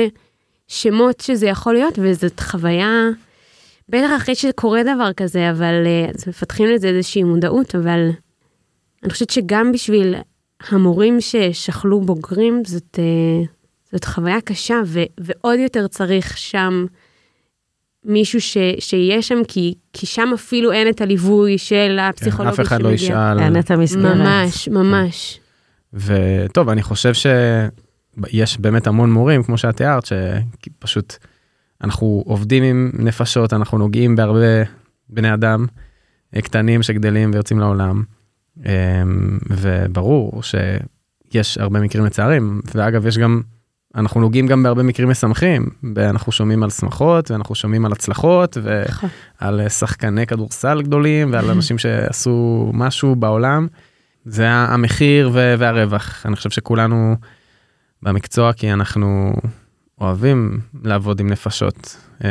שמות 0.69 1.21
שזה 1.21 1.47
יכול 1.47 1.75
להיות, 1.75 1.99
וזאת 2.03 2.41
חוויה 2.41 3.09
בטח 3.89 4.11
אחרי 4.17 4.35
שקורה 4.35 4.83
דבר 4.83 5.13
כזה, 5.13 5.51
אבל 5.51 5.87
אה, 5.87 6.11
אז 6.15 6.29
מפתחים 6.29 6.69
לזה 6.69 6.89
איזושהי 6.89 7.23
מודעות, 7.23 7.75
אבל 7.75 8.11
אני 9.03 9.13
חושבת 9.13 9.31
שגם 9.31 9.73
בשביל 9.73 10.15
המורים 10.69 11.21
ששכלו 11.21 12.01
בוגרים, 12.01 12.63
זאת, 12.67 12.99
אה, 12.99 13.45
זאת 13.93 14.05
חוויה 14.05 14.41
קשה, 14.41 14.81
ו, 14.87 15.03
ועוד 15.21 15.59
יותר 15.59 15.87
צריך 15.87 16.39
שם 16.39 16.87
מישהו 18.05 18.41
ש, 18.41 18.57
שיהיה 18.79 19.23
שם, 19.23 19.39
כי, 19.49 19.75
כי 19.93 20.07
שם 20.07 20.31
אפילו 20.35 20.73
אין 20.73 20.89
את 20.89 21.01
הליווי 21.01 21.59
של 21.59 21.99
הפסיכולוגי 22.01 22.57
כן, 22.57 22.63
אף 22.63 22.67
אחד 22.67 22.83
לא 22.83 22.89
ישאל. 22.89 23.41
אין 23.41 23.59
את 23.59 23.71
המסגרת. 23.71 24.17
ממש, 24.17 24.69
ממש. 24.69 25.41
וטוב, 25.95 26.69
אני 26.69 26.83
חושב 26.83 27.13
שיש 27.15 28.59
באמת 28.59 28.87
המון 28.87 29.13
מורים, 29.13 29.43
כמו 29.43 29.59
שאת 29.59 29.77
תיארת, 29.77 30.05
שפשוט... 30.07 31.17
אנחנו 31.85 32.23
עובדים 32.27 32.63
עם 32.63 32.91
נפשות, 32.95 33.53
אנחנו 33.53 33.79
נוגעים 33.79 34.17
בהרבה 34.17 34.63
בני 35.09 35.35
אדם 35.35 35.67
אה, 36.37 36.41
קטנים 36.43 36.83
שגדלים 36.83 37.31
ויוצאים 37.33 37.59
לעולם. 37.59 38.03
אמ, 38.67 39.39
וברור 39.51 40.43
שיש 40.43 41.59
הרבה 41.59 41.81
מקרים 41.81 42.05
מצערים, 42.05 42.61
ואגב, 42.75 43.07
יש 43.07 43.19
גם 43.19 43.41
אנחנו 43.95 44.21
נוגעים 44.21 44.47
גם 44.47 44.63
בהרבה 44.63 44.83
מקרים 44.83 45.09
משמחים, 45.09 45.67
אנחנו 45.97 46.33
שומעים 46.33 46.63
על 46.63 46.71
שמחות 46.71 47.31
ואנחנו 47.31 47.55
שומעים 47.55 47.85
על 47.85 47.93
הצלחות 47.93 48.57
נכון. 48.89 49.09
ועל 49.41 49.61
אה, 49.61 49.69
שחקני 49.69 50.27
כדורסל 50.27 50.83
גדולים 50.83 51.33
ועל 51.33 51.51
אנשים 51.51 51.79
שעשו 51.79 52.71
משהו 52.75 53.17
בעולם. 53.17 53.67
זה 54.25 54.49
המחיר 54.51 55.31
ו- 55.33 55.55
והרווח, 55.59 56.27
אני 56.27 56.37
חושב 56.37 56.51
שכולנו 56.51 57.17
במקצוע 58.03 58.53
כי 58.53 58.73
אנחנו 58.73 59.33
אוהבים 60.01 60.61
לעבוד 60.85 61.21
עם 61.21 61.27
נפשות 61.31 61.97
אה, 62.25 62.31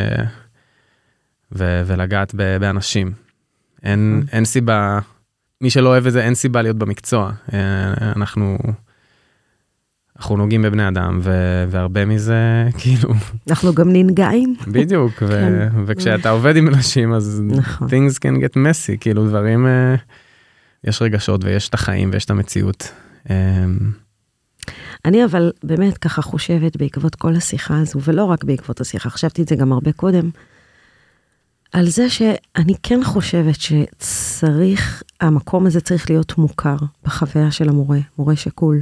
ו- 1.52 1.82
ולגעת 1.86 2.32
ב- 2.36 2.58
באנשים. 2.58 3.12
אין, 3.84 4.24
אין 4.32 4.46
סיבה, 4.46 5.00
מי 5.62 5.70
שלא 5.70 5.90
אוהב 5.90 6.08
את 6.08 6.14
זה 6.14 6.24
אין 6.24 6.36
סיבה 6.36 6.62
להיות 6.62 6.78
במקצוע. 6.78 7.32
אה, 7.54 7.94
אנחנו... 8.16 8.58
אנחנו 10.18 10.38
נוגעים 10.38 10.62
בבני 10.62 10.88
אדם 10.88 11.20
ו- 11.24 11.66
והרבה 11.70 12.06
מזה 12.06 12.36
כאילו 12.80 13.14
אנחנו 13.50 13.74
גם 13.74 13.90
ננגעים. 13.94 14.56
בדיוק 14.68 15.12
ו- 15.22 15.28
כן. 15.28 15.70
וכשאתה 15.86 16.30
עובד 16.30 16.56
עם 16.56 16.68
אנשים 16.68 17.14
אז 17.14 17.42
נכון. 17.46 17.88
things 17.88 18.12
can 18.14 18.38
get 18.44 18.54
messy 18.56 18.98
כאילו 19.00 19.28
דברים 19.28 19.68
אה, 19.68 19.96
יש 20.84 21.02
רגשות 21.02 21.44
ויש 21.44 21.70
את 21.70 21.74
החיים 21.74 22.10
ויש 22.14 22.26
את 22.26 22.30
המציאות. 22.30 22.92
אה, 23.30 23.66
אני 25.06 25.26
אבל 25.26 25.52
באמת 25.64 25.98
ככה 25.98 26.22
חושבת 26.22 26.78
בעקבות 26.78 27.16
כל 27.16 27.36
השיחה 27.36 27.80
הזו, 27.80 28.00
ולא 28.04 28.26
רק 28.26 28.44
בעקבות 28.44 28.82
השיחה, 28.82 29.10
חשבתי 29.10 29.42
את 29.42 29.48
זה 29.48 29.56
גם 29.56 29.74
הרבה 29.74 29.92
קודם, 29.92 30.30
על 31.74 31.88
זה 31.88 32.10
שאני 32.10 32.74
כן 32.84 33.04
חושבת 33.04 33.56
שצריך, 33.60 35.04
המקום 35.22 35.66
הזה 35.66 35.82
צריך 35.82 36.10
להיות 36.10 36.38
מוכר 36.38 36.76
בחוויה 37.04 37.52
של 37.52 37.70
המורה, 37.70 38.00
מורה 38.18 38.36
שקול. 38.36 38.82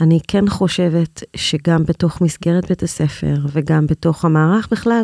אני 0.00 0.20
כן 0.28 0.48
חושבת 0.48 1.22
שגם 1.36 1.84
בתוך 1.84 2.20
מסגרת 2.20 2.68
בית 2.68 2.82
הספר 2.82 3.34
וגם 3.52 3.86
בתוך 3.86 4.24
המערך 4.24 4.68
בכלל 4.70 5.02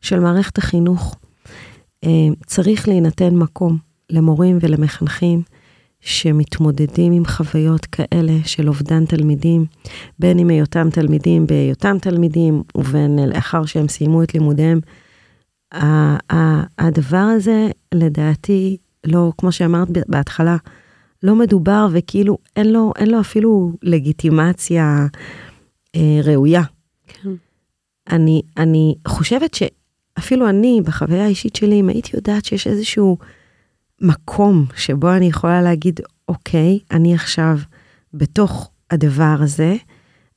של 0.00 0.20
מערכת 0.20 0.58
החינוך, 0.58 1.16
אה, 2.04 2.10
צריך 2.46 2.88
להינתן 2.88 3.34
מקום 3.34 3.87
למורים 4.10 4.58
ולמחנכים 4.60 5.42
שמתמודדים 6.00 7.12
עם 7.12 7.24
חוויות 7.24 7.86
כאלה 7.86 8.32
של 8.44 8.68
אובדן 8.68 9.04
תלמידים, 9.04 9.64
בין 10.18 10.38
אם 10.38 10.48
היותם 10.48 10.90
תלמידים 10.90 11.46
בהיותם 11.46 11.96
תלמידים 12.00 12.62
ובין 12.74 13.18
לאחר 13.18 13.64
שהם 13.64 13.88
סיימו 13.88 14.22
את 14.22 14.34
לימודיהם. 14.34 14.80
הדבר 16.78 17.16
הזה, 17.16 17.68
לדעתי, 17.94 18.76
לא, 19.06 19.32
כמו 19.38 19.52
שאמרת 19.52 19.88
בהתחלה, 20.08 20.56
לא 21.22 21.34
מדובר 21.34 21.88
וכאילו 21.92 22.38
אין 22.56 22.72
לו, 22.72 22.92
אין 22.96 23.10
לו 23.10 23.20
אפילו 23.20 23.72
לגיטימציה 23.82 25.06
אה, 25.96 26.20
ראויה. 26.24 26.62
כן. 27.06 27.30
אני, 28.10 28.42
אני 28.56 28.94
חושבת 29.08 29.54
שאפילו 29.54 30.48
אני, 30.48 30.80
בחוויה 30.84 31.24
האישית 31.24 31.56
שלי, 31.56 31.80
אם 31.80 31.88
הייתי 31.88 32.10
יודעת 32.14 32.44
שיש 32.44 32.66
איזשהו 32.66 33.18
מקום 34.00 34.66
שבו 34.76 35.12
אני 35.12 35.26
יכולה 35.26 35.62
להגיד, 35.62 36.00
אוקיי, 36.28 36.78
אני 36.90 37.14
עכשיו 37.14 37.58
בתוך 38.14 38.70
הדבר 38.90 39.36
הזה, 39.40 39.76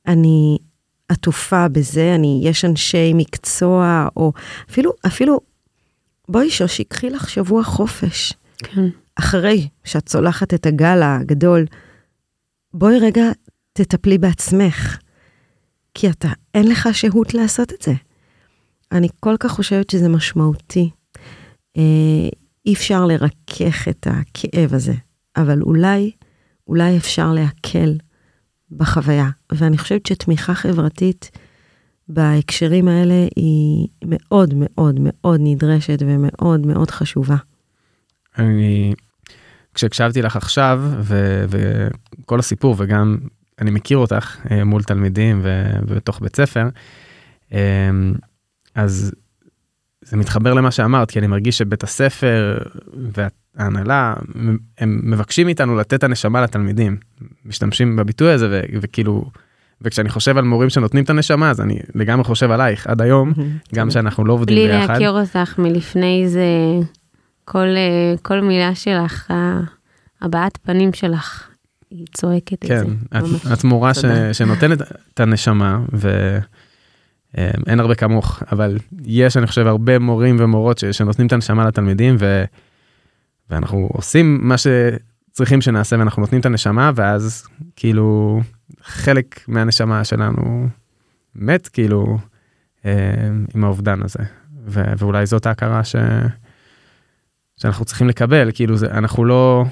אני 0.06 0.58
עטופה 1.08 1.68
בזה, 1.68 2.14
אני, 2.14 2.40
יש 2.44 2.64
אנשי 2.64 3.12
מקצוע, 3.14 4.08
או 4.16 4.32
אפילו, 4.70 4.92
אפילו, 5.06 5.40
בואי 6.28 6.50
שושי, 6.50 6.84
קחי 6.84 7.10
לך 7.10 7.30
שבוע 7.30 7.64
חופש. 7.64 8.32
כן. 8.58 8.88
אחרי 9.16 9.68
שאת 9.84 10.06
צולחת 10.06 10.54
את 10.54 10.66
הגל 10.66 11.02
הגדול, 11.02 11.64
בואי 12.74 12.98
רגע 12.98 13.24
תטפלי 13.72 14.18
בעצמך, 14.18 14.98
כי 15.94 16.10
אתה, 16.10 16.28
אין 16.54 16.68
לך 16.68 16.88
שהות 16.92 17.34
לעשות 17.34 17.72
את 17.72 17.82
זה. 17.82 17.92
אני 18.92 19.08
כל 19.20 19.36
כך 19.40 19.50
חושבת 19.50 19.90
שזה 19.90 20.08
משמעותי. 20.08 20.90
אה, 21.76 22.28
אי 22.66 22.74
אפשר 22.74 23.06
לרכך 23.06 23.88
את 23.88 24.06
הכאב 24.10 24.74
הזה, 24.74 24.94
אבל 25.36 25.62
אולי, 25.62 26.10
אולי 26.68 26.96
אפשר 26.96 27.32
להקל 27.32 27.94
בחוויה. 28.70 29.28
ואני 29.52 29.78
חושבת 29.78 30.06
שתמיכה 30.06 30.54
חברתית 30.54 31.30
בהקשרים 32.08 32.88
האלה 32.88 33.26
היא 33.36 33.88
מאוד 34.04 34.54
מאוד 34.56 34.98
מאוד 35.00 35.40
נדרשת 35.42 36.02
ומאוד 36.06 36.66
מאוד 36.66 36.90
חשובה. 36.90 37.36
אני 38.38 38.94
כשהקשבתי 39.74 40.22
לך 40.22 40.36
עכשיו 40.36 40.82
ו- 41.00 41.44
וכל 41.48 42.38
הסיפור 42.38 42.74
וגם 42.78 43.18
אני 43.60 43.70
מכיר 43.70 43.98
אותך 43.98 44.36
אה, 44.50 44.64
מול 44.64 44.82
תלמידים 44.82 45.40
ובתוך 45.42 46.20
בית 46.20 46.36
ספר 46.36 46.68
אה, 47.52 47.90
אז 48.74 49.12
זה 50.12 50.16
מתחבר 50.18 50.54
למה 50.54 50.70
שאמרת 50.70 51.10
כי 51.10 51.18
אני 51.18 51.26
מרגיש 51.26 51.58
שבית 51.58 51.82
הספר 51.82 52.58
וההנהלה 53.56 54.14
הם 54.78 55.00
מבקשים 55.04 55.46
מאיתנו 55.46 55.76
לתת 55.76 55.94
את 55.94 56.04
הנשמה 56.04 56.40
לתלמידים 56.40 56.96
משתמשים 57.46 57.96
בביטוי 57.96 58.32
הזה 58.32 58.48
ו- 58.50 58.78
וכאילו 58.80 59.24
וכשאני 59.82 60.08
חושב 60.08 60.36
על 60.38 60.44
מורים 60.44 60.70
שנותנים 60.70 61.04
את 61.04 61.10
הנשמה 61.10 61.50
אז 61.50 61.60
אני 61.60 61.78
לגמרי 61.94 62.24
חושב 62.24 62.50
עלייך 62.50 62.86
עד 62.86 63.02
היום 63.02 63.32
גם 63.74 63.90
שאנחנו 63.90 64.24
לא 64.24 64.32
עובדים 64.32 64.56
בלי 64.56 64.66
ביחד. 64.66 64.92
להכיר 64.92 65.10
אותך 65.10 65.58
מלפני 65.58 66.24
זה, 66.28 66.46
כל, 67.44 67.58
אה, 67.58 68.14
כל 68.22 68.40
מילה 68.40 68.74
שלך, 68.74 69.32
הבעת 70.22 70.58
פנים 70.62 70.92
שלך, 70.92 71.48
היא 71.90 72.06
צועקת 72.14 72.52
את 72.52 72.64
כן, 72.64 72.78
זה. 72.78 73.18
את, 73.18 73.22
ממש. 73.22 73.46
את 73.52 73.64
מורה 73.64 73.94
ש. 73.94 74.04
שנותנת 74.32 74.82
את 75.14 75.20
הנשמה 75.20 75.78
ואין 77.34 77.80
הרבה 77.80 77.94
כמוך, 77.94 78.42
אבל 78.52 78.78
יש 79.04 79.36
אני 79.36 79.46
חושב 79.46 79.66
הרבה 79.66 79.98
מורים 79.98 80.36
ומורות 80.38 80.78
ש, 80.78 80.84
שנותנים 80.84 81.26
את 81.26 81.32
הנשמה 81.32 81.66
לתלמידים 81.66 82.16
ו, 82.18 82.44
ואנחנו 83.50 83.88
עושים 83.92 84.38
מה 84.42 84.54
שצריכים 84.58 85.60
שנעשה 85.60 85.96
ואנחנו 85.98 86.22
נותנים 86.22 86.40
את 86.40 86.46
הנשמה 86.46 86.90
ואז 86.94 87.46
כאילו 87.76 88.40
חלק 88.82 89.40
מהנשמה 89.48 90.04
שלנו 90.04 90.68
מת 91.34 91.68
כאילו 91.68 92.18
אה, 92.84 92.92
עם 93.54 93.64
האובדן 93.64 94.02
הזה 94.02 94.24
ו, 94.66 94.82
ואולי 94.98 95.26
זאת 95.26 95.46
ההכרה 95.46 95.84
ש, 95.84 95.96
שאנחנו 97.56 97.84
צריכים 97.84 98.08
לקבל 98.08 98.50
כאילו 98.54 98.76
זה 98.76 98.90
אנחנו 98.90 99.24
לא. 99.24 99.64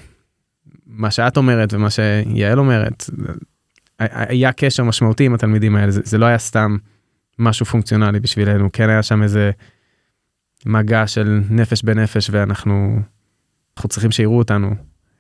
מה 0.87 1.11
שאת 1.11 1.37
אומרת 1.37 1.75
ומה 1.75 1.91
שיעל 1.91 2.59
אומרת, 2.59 3.11
היה 3.99 4.53
קשר 4.53 4.85
משמעותי 4.85 5.27
עם 5.27 5.35
התלמידים 5.35 5.77
האלה, 5.77 5.91
זה, 5.91 6.01
זה 6.05 6.19
לא 6.19 6.27
היה 6.27 6.39
סתם 6.39 6.77
משהו 7.41 7.66
פונקציונלי 7.66 8.20
בשבילנו, 8.20 8.68
כן 8.72 8.88
היה 8.88 9.03
שם 9.03 9.22
איזה 9.22 9.51
מגע 10.66 11.07
של 11.07 11.41
נפש 11.51 11.82
בנפש 11.82 12.30
ואנחנו 12.30 13.01
אנחנו 13.76 13.88
צריכים 13.88 14.11
שיראו 14.11 14.38
אותנו 14.38 14.70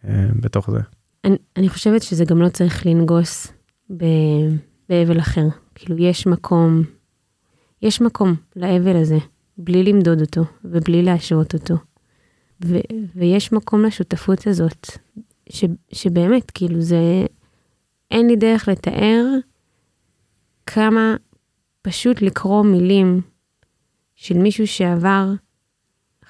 אה, 0.04 0.26
בתוך 0.40 0.70
זה. 0.70 0.78
אני, 1.24 1.36
אני 1.56 1.68
חושבת 1.68 2.02
שזה 2.02 2.24
גם 2.24 2.42
לא 2.42 2.48
צריך 2.48 2.86
לנגוס 2.86 3.52
באבל 4.88 5.18
אחר. 5.18 5.46
כאילו, 5.74 5.98
יש 5.98 6.26
מקום, 6.26 6.82
יש 7.82 8.00
מקום 8.00 8.34
לאבל 8.56 8.96
הזה, 8.96 9.18
בלי 9.58 9.84
למדוד 9.84 10.20
אותו 10.20 10.44
ובלי 10.64 11.02
להשוות 11.02 11.54
אותו. 11.54 11.74
ו, 12.64 12.76
ויש 13.14 13.52
מקום 13.52 13.84
לשותפות 13.84 14.46
הזאת, 14.46 14.86
ש, 15.48 15.64
שבאמת, 15.92 16.50
כאילו, 16.50 16.80
זה, 16.80 17.26
אין 18.10 18.26
לי 18.26 18.36
דרך 18.36 18.68
לתאר 18.68 19.24
כמה 20.66 21.16
פשוט 21.82 22.22
לקרוא 22.22 22.64
מילים 22.64 23.20
של 24.14 24.38
מישהו 24.38 24.66
שעבר 24.66 25.26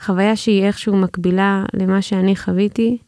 חוויה 0.05 0.37
שהיא 0.37 0.65
איכשהו 0.65 0.97
מקבילה 0.97 1.65
למה 1.75 2.03
שאני 2.03 2.37
חוויתי, 2.37 2.99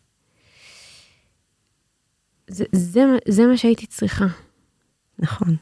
זה, 2.48 2.64
זה, 2.72 3.00
זה 3.28 3.46
מה 3.46 3.56
שהייתי 3.56 3.86
צריכה. 3.86 4.26
נכון. 5.18 5.56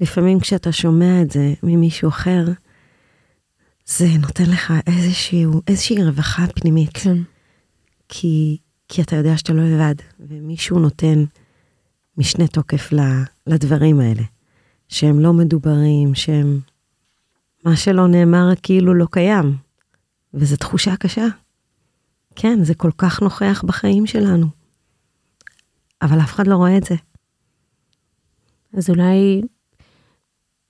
לפעמים 0.00 0.40
כשאתה 0.40 0.72
שומע 0.72 1.22
את 1.22 1.30
זה 1.30 1.54
ממישהו 1.62 2.08
אחר, 2.08 2.44
זה 3.86 4.06
נותן 4.20 4.44
לך 4.50 4.72
איזשהו, 4.86 5.62
איזושהי 5.68 6.04
רווחה 6.04 6.46
פנימית. 6.46 6.90
כן. 6.94 7.16
כי, 8.08 8.58
כי 8.88 9.02
אתה 9.02 9.16
יודע 9.16 9.36
שאתה 9.36 9.52
לא 9.52 9.62
לבד, 9.62 9.94
ומישהו 10.20 10.78
נותן 10.78 11.24
משנה 12.18 12.46
תוקף 12.46 12.90
לדברים 13.46 14.00
האלה, 14.00 14.22
שהם 14.92 15.20
לא 15.20 15.32
מדוברים, 15.32 16.14
שהם... 16.14 16.60
מה 17.64 17.76
שלא 17.76 18.06
נאמר 18.08 18.48
כאילו 18.62 18.94
לא 18.94 19.06
קיים, 19.10 19.56
וזו 20.34 20.56
תחושה 20.56 20.96
קשה. 20.96 21.26
כן, 22.36 22.64
זה 22.64 22.74
כל 22.74 22.90
כך 22.98 23.22
נוכח 23.22 23.64
בחיים 23.66 24.06
שלנו, 24.06 24.46
אבל 26.02 26.20
אף 26.20 26.32
אחד 26.32 26.46
לא 26.46 26.56
רואה 26.56 26.76
את 26.76 26.84
זה. 26.84 26.94
אז 28.72 28.90
אולי 28.90 29.42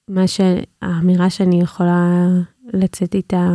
מה 0.09 0.25
שהאמירה 0.27 1.31
שאני 1.31 1.61
יכולה 1.61 2.27
לצאת 2.73 3.15
איתה 3.15 3.49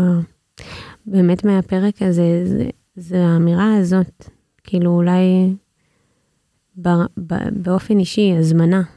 באמת 1.05 1.45
מהפרק 1.45 2.01
הזה, 2.01 2.41
זה, 2.45 2.70
זה 2.95 3.26
האמירה 3.26 3.78
הזאת. 3.78 4.30
כאילו 4.63 4.91
אולי 4.91 5.53
ב, 6.82 6.89
ב, 7.18 7.34
באופן 7.63 7.99
אישי, 7.99 8.34
הזמנה. 8.39 8.96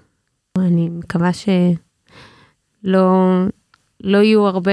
אני 0.58 0.88
מקווה 0.88 1.32
ש, 1.32 1.48
לא, 2.84 3.46
יהיו 4.00 4.46
הרבה 4.46 4.72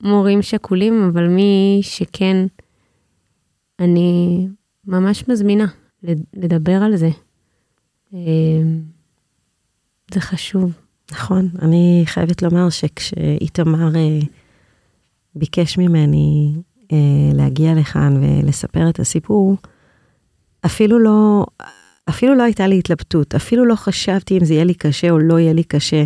מורים 0.00 0.42
שכולים, 0.42 1.10
אבל 1.12 1.28
מי 1.28 1.80
שכן, 1.82 2.36
אני 3.80 4.48
ממש 4.86 5.28
מזמינה 5.28 5.66
לדבר 6.34 6.82
על 6.82 6.96
זה. 6.96 7.10
אה, 8.14 8.20
זה 10.14 10.20
חשוב. 10.20 10.72
נכון, 11.12 11.48
אני 11.62 12.02
חייבת 12.06 12.42
לומר 12.42 12.70
שכשאיתמר 12.70 13.96
אה, 13.96 14.18
ביקש 15.34 15.78
ממני 15.78 16.54
אה, 16.92 16.96
להגיע 17.34 17.74
לכאן 17.74 18.14
ולספר 18.22 18.88
את 18.88 19.00
הסיפור, 19.00 19.56
אפילו 20.66 20.98
לא, 20.98 21.46
אפילו 22.08 22.34
לא 22.34 22.42
הייתה 22.42 22.66
לי 22.66 22.78
התלבטות, 22.78 23.34
אפילו 23.34 23.64
לא 23.64 23.74
חשבתי 23.74 24.38
אם 24.38 24.44
זה 24.44 24.54
יהיה 24.54 24.64
לי 24.64 24.74
קשה 24.74 25.10
או 25.10 25.18
לא 25.18 25.38
יהיה 25.38 25.52
לי 25.52 25.64
קשה. 25.64 26.04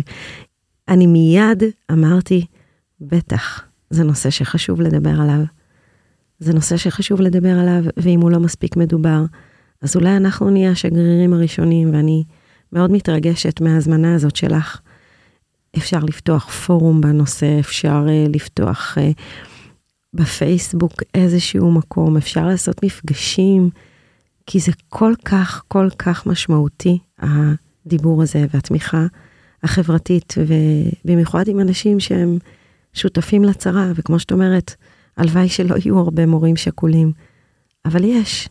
אני 0.87 1.07
מיד 1.07 1.63
אמרתי, 1.91 2.45
בטח, 3.01 3.63
זה 3.89 4.03
נושא 4.03 4.29
שחשוב 4.29 4.81
לדבר 4.81 5.21
עליו. 5.21 5.43
זה 6.39 6.53
נושא 6.53 6.77
שחשוב 6.77 7.21
לדבר 7.21 7.59
עליו, 7.59 7.83
ואם 7.97 8.21
הוא 8.21 8.31
לא 8.31 8.39
מספיק 8.39 8.77
מדובר, 8.77 9.23
אז 9.81 9.95
אולי 9.95 10.17
אנחנו 10.17 10.49
נהיה 10.49 10.71
השגרירים 10.71 11.33
הראשונים, 11.33 11.93
ואני 11.93 12.23
מאוד 12.73 12.91
מתרגשת 12.91 13.61
מההזמנה 13.61 14.15
הזאת 14.15 14.35
שלך. 14.35 14.79
אפשר 15.77 15.99
לפתוח 15.99 16.49
פורום 16.49 17.01
בנושא, 17.01 17.59
אפשר 17.59 18.05
uh, 18.07 18.29
לפתוח 18.35 18.97
uh, 18.97 19.21
בפייסבוק 20.13 20.93
איזשהו 21.13 21.71
מקום, 21.71 22.17
אפשר 22.17 22.47
לעשות 22.47 22.83
מפגשים, 22.83 23.69
כי 24.51 24.59
זה 24.59 24.71
כל 24.89 25.13
כך, 25.25 25.63
כל 25.67 25.89
כך 25.99 26.25
משמעותי, 26.25 26.99
הדיבור 27.19 28.21
הזה 28.21 28.45
והתמיכה 28.53 29.05
החברתית, 29.63 30.33
ובמיוחד 30.47 31.47
עם 31.47 31.59
אנשים 31.59 31.99
שהם 31.99 32.37
שותפים 32.93 33.43
לצרה, 33.43 33.91
וכמו 33.95 34.19
שאת 34.19 34.31
אומרת, 34.31 34.75
הלוואי 35.17 35.49
שלא 35.49 35.75
יהיו 35.75 35.99
הרבה 35.99 36.25
מורים 36.25 36.55
שכולים, 36.55 37.11
אבל 37.85 38.03
יש, 38.03 38.49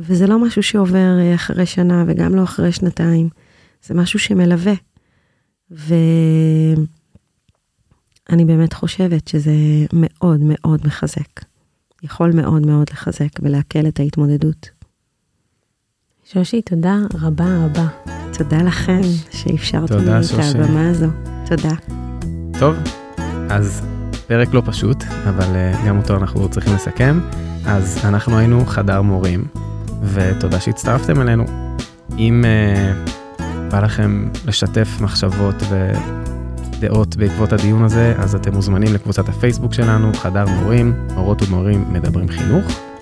וזה 0.00 0.26
לא 0.26 0.38
משהו 0.38 0.62
שעובר 0.62 1.18
אה, 1.18 1.34
אחרי 1.34 1.66
שנה 1.66 2.04
וגם 2.06 2.34
לא 2.34 2.42
אחרי 2.42 2.72
שנתיים, 2.72 3.28
זה 3.84 3.94
משהו 3.94 4.18
שמלווה. 4.18 4.74
ואני 5.70 6.84
באמת 8.44 8.72
חושבת 8.72 9.28
שזה 9.28 9.54
מאוד 9.92 10.40
מאוד 10.42 10.86
מחזק. 10.86 11.44
יכול 12.02 12.32
מאוד 12.32 12.66
מאוד 12.66 12.86
לחזק 12.90 13.30
ולהקל 13.42 13.88
את 13.88 14.00
ההתמודדות. 14.00 14.83
שושי, 16.34 16.62
תודה 16.62 16.96
רבה 17.20 17.44
רבה. 17.64 17.86
תודה 18.38 18.56
לכם 18.56 19.00
שאפשרתם 19.30 19.98
לי 19.98 20.10
את 20.50 20.54
הבמה 20.54 20.90
הזו. 20.90 21.06
תודה. 21.46 21.74
טוב, 22.58 22.76
אז 23.50 23.86
פרק 24.26 24.54
לא 24.54 24.62
פשוט, 24.66 25.04
אבל 25.28 25.44
uh, 25.44 25.86
גם 25.86 25.98
אותו 25.98 26.16
אנחנו 26.16 26.48
צריכים 26.48 26.74
לסכם. 26.74 27.20
אז 27.66 27.98
אנחנו 28.04 28.38
היינו 28.38 28.66
חדר 28.66 29.02
מורים, 29.02 29.44
ותודה 30.02 30.60
שהצטרפתם 30.60 31.20
אלינו. 31.20 31.44
אם 32.18 32.44
uh, 32.44 33.42
בא 33.70 33.80
לכם 33.80 34.28
לשתף 34.46 34.88
מחשבות 35.00 35.62
ודעות 35.70 37.16
בעקבות 37.16 37.52
הדיון 37.52 37.84
הזה, 37.84 38.14
אז 38.18 38.34
אתם 38.34 38.54
מוזמנים 38.54 38.94
לקבוצת 38.94 39.28
הפייסבוק 39.28 39.74
שלנו, 39.74 40.14
חדר 40.14 40.44
מורים, 40.46 40.94
מורות 41.14 41.42
ומורים 41.42 41.84
מדברים 41.92 42.28
חינוך. 42.28 42.93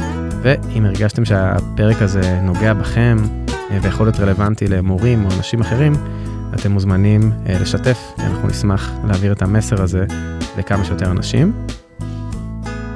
ואם 0.42 0.84
הרגשתם 0.84 1.24
שהפרק 1.24 2.02
הזה 2.02 2.40
נוגע 2.40 2.74
בכם 2.74 3.16
uh, 3.46 3.52
ויכול 3.82 4.06
להיות 4.06 4.20
רלוונטי 4.20 4.68
למורים 4.68 5.24
או 5.24 5.30
אנשים 5.36 5.60
אחרים, 5.60 5.92
אתם 6.54 6.72
מוזמנים 6.72 7.32
uh, 7.46 7.50
לשתף, 7.62 7.98
אנחנו 8.18 8.48
נשמח 8.48 8.92
להעביר 9.06 9.32
את 9.32 9.42
המסר 9.42 9.82
הזה 9.82 10.04
לכמה 10.58 10.84
שיותר 10.84 11.10
אנשים. 11.10 11.52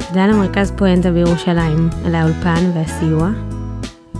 תודה 0.09 0.27
למרכז 0.27 0.73
פואנטה 0.77 1.11
בירושלים 1.11 1.89
על 2.05 2.15
האולפן 2.15 2.71
והסיוע, 2.75 3.31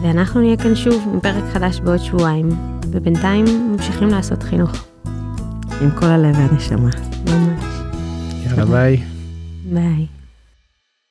ואנחנו 0.03 0.41
נהיה 0.41 0.57
כאן 0.57 0.75
שוב 0.75 1.09
עם 1.13 1.21
פרק 1.21 1.45
חדש 1.53 1.81
בעוד 1.81 1.99
שבועיים, 1.99 2.49
ובינתיים 2.91 3.45
ממשיכים 3.73 4.09
לעשות 4.09 4.43
חינוך. 4.43 4.87
עם 5.81 5.91
כל 5.91 6.07
הלב 6.07 6.39
והנשמה. 6.39 6.91
ממש. 7.27 7.65
יאללה 8.47 8.65
ביי. 8.65 9.03
ביי. 9.73 10.16